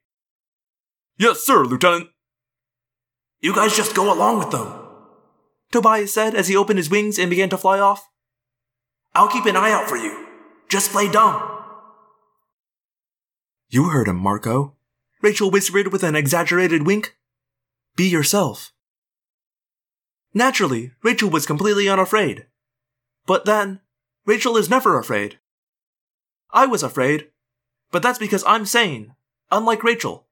Yes, 1.18 1.46
sir, 1.46 1.64
Lieutenant. 1.64 2.10
You 3.40 3.54
guys 3.54 3.76
just 3.78 3.94
go 3.96 4.12
along 4.12 4.40
with 4.40 4.50
them. 4.52 4.89
Tobias 5.72 6.14
said 6.14 6.36
as 6.36 6.48
he 6.48 6.56
opened 6.56 6.78
his 6.78 6.90
wings 6.90 7.20
and 7.20 7.30
began 7.30 7.50
to 7.50 7.58
fly 7.58 7.80
off. 7.80 8.10
I'll 9.14 9.28
keep 9.28 9.46
an 9.46 9.56
eye 9.56 9.72
out 9.72 9.90
for 9.90 9.98
you. 9.98 10.28
Just 10.68 10.92
play 10.92 11.12
dumb. 11.12 11.60
You 13.70 13.90
heard 13.90 14.08
him, 14.08 14.18
Marco. 14.18 14.76
Rachel 15.22 15.52
whispered 15.52 15.92
with 15.92 16.04
an 16.04 16.16
exaggerated 16.16 16.86
wink. 16.86 17.16
Be 17.96 18.08
yourself. 18.08 18.72
Naturally, 20.34 20.92
Rachel 21.04 21.30
was 21.30 21.46
completely 21.46 21.90
unafraid. 21.90 22.46
But 23.26 23.46
then, 23.46 23.82
Rachel 24.26 24.58
is 24.58 24.70
never 24.70 24.98
afraid. 24.98 25.40
I 26.52 26.66
was 26.66 26.82
afraid, 26.82 27.30
but 27.92 28.02
that's 28.02 28.20
because 28.20 28.44
I'm 28.48 28.66
sane, 28.66 29.16
unlike 29.52 29.84
Rachel. 29.84 30.28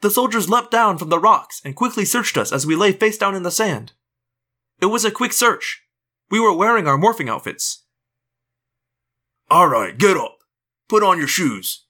The 0.00 0.10
soldiers 0.10 0.48
leapt 0.48 0.70
down 0.70 0.98
from 0.98 1.08
the 1.08 1.18
rocks 1.18 1.60
and 1.64 1.74
quickly 1.74 2.04
searched 2.04 2.36
us 2.36 2.52
as 2.52 2.66
we 2.66 2.76
lay 2.76 2.92
face 2.92 3.18
down 3.18 3.34
in 3.34 3.42
the 3.42 3.50
sand. 3.50 3.92
It 4.80 4.86
was 4.86 5.04
a 5.04 5.10
quick 5.10 5.32
search. 5.32 5.82
We 6.30 6.38
were 6.38 6.52
wearing 6.52 6.86
our 6.86 6.98
morphing 6.98 7.28
outfits. 7.28 7.84
Alright, 9.50 9.98
get 9.98 10.16
up. 10.16 10.38
Put 10.88 11.02
on 11.02 11.18
your 11.18 11.26
shoes. 11.26 11.86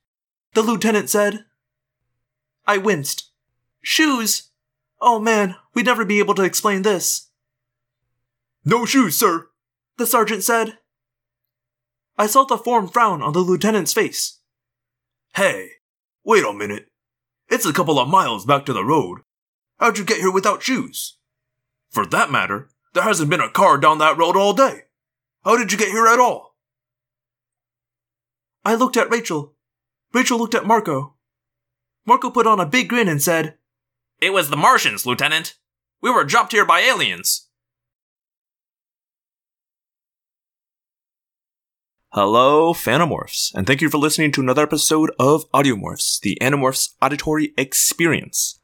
The 0.55 0.63
lieutenant 0.63 1.11
said. 1.11 1.45
I 2.67 2.79
winced. 2.79 3.31
Shoes? 3.83 4.51
Oh 5.01 5.19
man, 5.19 5.57
we'd 5.75 5.87
never 5.87 6.05
be 6.05 6.19
able 6.19 6.35
to 6.35 6.43
explain 6.43 6.83
this. 6.83 7.29
No 8.65 8.85
shoes, 8.85 9.17
sir. 9.19 9.49
The 9.97 10.07
sergeant 10.07 10.45
said. 10.45 10.79
I 12.17 12.27
saw 12.27 12.45
the 12.45 12.59
form 12.59 12.89
frown 12.89 13.23
on 13.23 13.33
the 13.33 13.41
lieutenant's 13.41 13.93
face. 13.93 14.41
Hey, 15.35 15.71
wait 16.25 16.45
a 16.45 16.53
minute. 16.53 16.89
It's 17.49 17.67
a 17.67 17.73
couple 17.73 17.99
of 17.99 18.09
miles 18.09 18.45
back 18.45 18.67
to 18.67 18.73
the 18.73 18.85
road. 18.85 19.21
How'd 19.79 19.99
you 19.99 20.05
get 20.05 20.19
here 20.19 20.31
without 20.31 20.63
shoes? 20.63 21.17
For 21.91 22.05
that 22.07 22.31
matter, 22.31 22.69
there 22.93 23.05
hasn't 23.05 23.31
been 23.31 23.41
a 23.41 23.51
car 23.51 23.79
down 23.79 23.99
that 23.99 24.19
road 24.19 24.37
all 24.37 24.53
day. 24.53 24.83
How 25.45 25.57
did 25.57 25.73
you 25.73 25.79
get 25.79 25.89
here 25.89 26.07
at 26.07 26.19
all? 26.19 26.57
I 28.65 28.75
looked 28.75 28.97
at 28.97 29.11
Rachel. 29.11 29.55
Rachel 30.13 30.39
looked 30.39 30.55
at 30.55 30.67
Marco. 30.67 31.15
Marco 32.05 32.31
put 32.31 32.47
on 32.47 32.61
a 32.61 32.67
big 32.67 32.89
grin 32.89 33.09
and 33.09 33.23
said, 33.23 33.57
It 34.21 34.33
was 34.33 34.51
the 34.51 34.57
Martians, 34.57 35.07
Lieutenant. 35.07 35.55
We 36.03 36.11
were 36.11 36.25
dropped 36.25 36.53
here 36.53 36.67
by 36.67 36.81
aliens. 36.81 37.48
Hello, 42.13 42.73
Phantomorphs, 42.73 43.55
and 43.55 43.67
thank 43.67 43.83
you 43.83 43.91
for 43.91 43.99
listening 43.99 44.33
to 44.33 44.41
another 44.41 44.63
episode 44.63 45.11
of 45.19 45.45
Audiomorphs, 45.53 46.19
the 46.21 46.39
Animorphs 46.41 46.95
auditory 47.03 47.53
experience. 47.59 48.61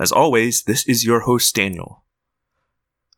As 0.00 0.10
always, 0.10 0.64
this 0.64 0.84
is 0.88 1.04
your 1.04 1.20
host, 1.20 1.54
Daniel. 1.54 2.02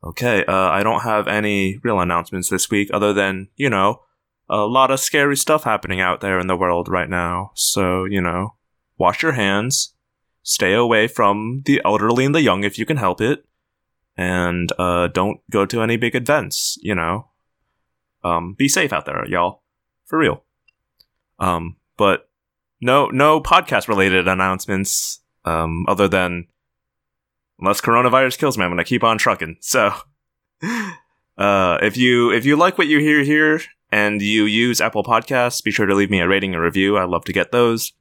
Okay, 0.04 0.44
uh, 0.44 0.68
I 0.68 0.82
don't 0.82 1.00
have 1.00 1.26
any 1.26 1.78
real 1.82 1.98
announcements 1.98 2.50
this 2.50 2.68
week 2.68 2.90
other 2.92 3.14
than, 3.14 3.48
you 3.56 3.70
know, 3.70 4.02
a 4.50 4.66
lot 4.66 4.90
of 4.90 5.00
scary 5.00 5.34
stuff 5.34 5.64
happening 5.64 5.98
out 5.98 6.20
there 6.20 6.38
in 6.38 6.46
the 6.46 6.58
world 6.58 6.86
right 6.86 7.08
now. 7.08 7.52
So, 7.54 8.04
you 8.04 8.20
know, 8.20 8.56
wash 8.98 9.22
your 9.22 9.32
hands, 9.32 9.94
stay 10.42 10.74
away 10.74 11.06
from 11.06 11.62
the 11.64 11.80
elderly 11.86 12.26
and 12.26 12.34
the 12.34 12.42
young 12.42 12.64
if 12.64 12.78
you 12.78 12.84
can 12.84 12.98
help 12.98 13.22
it, 13.22 13.46
and 14.14 14.70
uh, 14.78 15.08
don't 15.08 15.40
go 15.50 15.64
to 15.64 15.80
any 15.80 15.96
big 15.96 16.14
events, 16.14 16.76
you 16.82 16.94
know. 16.94 17.30
Um, 18.22 18.52
be 18.52 18.68
safe 18.68 18.92
out 18.92 19.06
there, 19.06 19.26
y'all. 19.26 19.62
For 20.10 20.18
real. 20.18 20.42
Um, 21.38 21.76
but 21.96 22.28
no, 22.80 23.06
no 23.06 23.40
podcast 23.40 23.86
related 23.86 24.26
announcements. 24.26 25.20
Um, 25.44 25.86
other 25.86 26.08
than 26.08 26.48
unless 27.60 27.80
coronavirus 27.80 28.36
kills 28.36 28.58
me, 28.58 28.64
I'm 28.64 28.72
gonna 28.72 28.82
keep 28.82 29.04
on 29.04 29.18
trucking. 29.18 29.58
So, 29.60 29.94
uh, 31.38 31.78
if 31.80 31.96
you 31.96 32.32
if 32.32 32.44
you 32.44 32.56
like 32.56 32.76
what 32.76 32.88
you 32.88 32.98
hear 32.98 33.22
here 33.22 33.60
and 33.92 34.20
you 34.20 34.46
use 34.46 34.80
Apple 34.80 35.04
Podcasts, 35.04 35.62
be 35.62 35.70
sure 35.70 35.86
to 35.86 35.94
leave 35.94 36.10
me 36.10 36.18
a 36.18 36.26
rating 36.26 36.54
and 36.54 36.62
review. 36.62 36.98
I'd 36.98 37.08
love 37.08 37.24
to 37.26 37.32
get 37.32 37.52
those. 37.52 37.92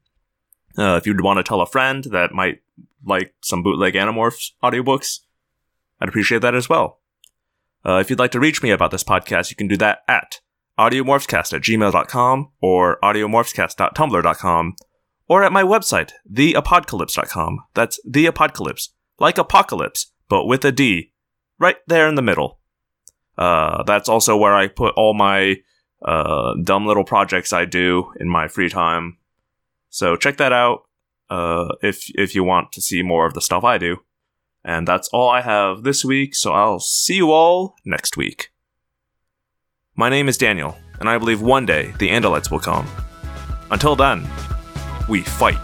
Uh, 0.80 0.96
if 0.96 1.06
you'd 1.06 1.22
want 1.22 1.38
to 1.38 1.44
tell 1.44 1.62
a 1.62 1.68
friend 1.68 2.06
that 2.06 2.34
might 2.34 2.62
like 3.06 3.36
some 3.42 3.62
bootleg 3.62 3.94
Animorphs 3.94 4.54
audiobooks, 4.64 5.20
I'd 6.02 6.10
appreciate 6.10 6.42
that 6.42 6.56
as 6.56 6.68
well. 6.68 7.02
Uh, 7.86 8.00
if 8.02 8.10
you'd 8.10 8.20
like 8.20 8.32
to 8.32 8.40
reach 8.40 8.64
me 8.64 8.72
about 8.72 8.90
this 8.90 9.04
podcast, 9.04 9.52
you 9.52 9.56
can 9.56 9.68
do 9.68 9.78
that 9.78 10.00
at 10.08 10.42
audiomorphscast 10.80 11.54
at 11.54 11.62
gmail.com 11.62 12.52
or 12.62 12.98
audiomorphscast.tumblr.com 13.04 14.76
or 15.28 15.44
at 15.44 15.52
my 15.52 15.62
website, 15.62 16.12
theapodcalypse.com. 16.32 17.60
That's 17.76 18.00
the 18.08 18.26
apocalypse, 18.26 18.94
like 19.20 19.38
apocalypse, 19.38 20.12
but 20.30 20.46
with 20.46 20.66
a 20.66 20.72
D, 20.72 21.12
right 21.60 21.78
there 21.88 22.08
in 22.08 22.16
the 22.16 22.22
middle. 22.22 22.60
Uh, 23.38 23.84
that's 23.84 24.10
also 24.10 24.36
where 24.36 24.56
I 24.56 24.68
put 24.68 24.94
all 24.96 25.14
my 25.14 25.58
uh, 26.04 26.56
dumb 26.64 26.88
little 26.88 27.04
projects 27.04 27.54
I 27.54 27.66
do 27.66 28.12
in 28.20 28.28
my 28.28 28.48
free 28.48 28.70
time. 28.70 29.18
So 29.90 30.16
check 30.16 30.38
that 30.38 30.54
out 30.54 30.84
uh, 31.30 31.68
if 31.82 32.10
if 32.16 32.36
you 32.36 32.44
want 32.44 32.72
to 32.74 32.82
see 32.82 33.04
more 33.04 33.26
of 33.26 33.34
the 33.34 33.42
stuff 33.42 33.64
I 33.64 33.78
do. 33.78 33.98
And 34.64 34.88
that's 34.88 35.08
all 35.10 35.30
I 35.30 35.42
have 35.42 35.84
this 35.84 36.04
week, 36.04 36.36
so 36.36 36.52
I'll 36.52 36.80
see 36.80 37.16
you 37.16 37.32
all 37.32 37.76
next 37.86 38.18
week. 38.18 38.50
My 40.00 40.08
name 40.08 40.30
is 40.30 40.38
Daniel, 40.38 40.78
and 41.02 41.10
I 41.10 41.18
believe 41.18 41.42
one 41.42 41.66
day 41.66 41.94
the 42.00 42.08
Andalites 42.08 42.50
will 42.50 42.62
come. 42.62 42.88
Until 43.70 43.98
then, 43.98 44.26
we 45.10 45.24
fight. 45.24 45.58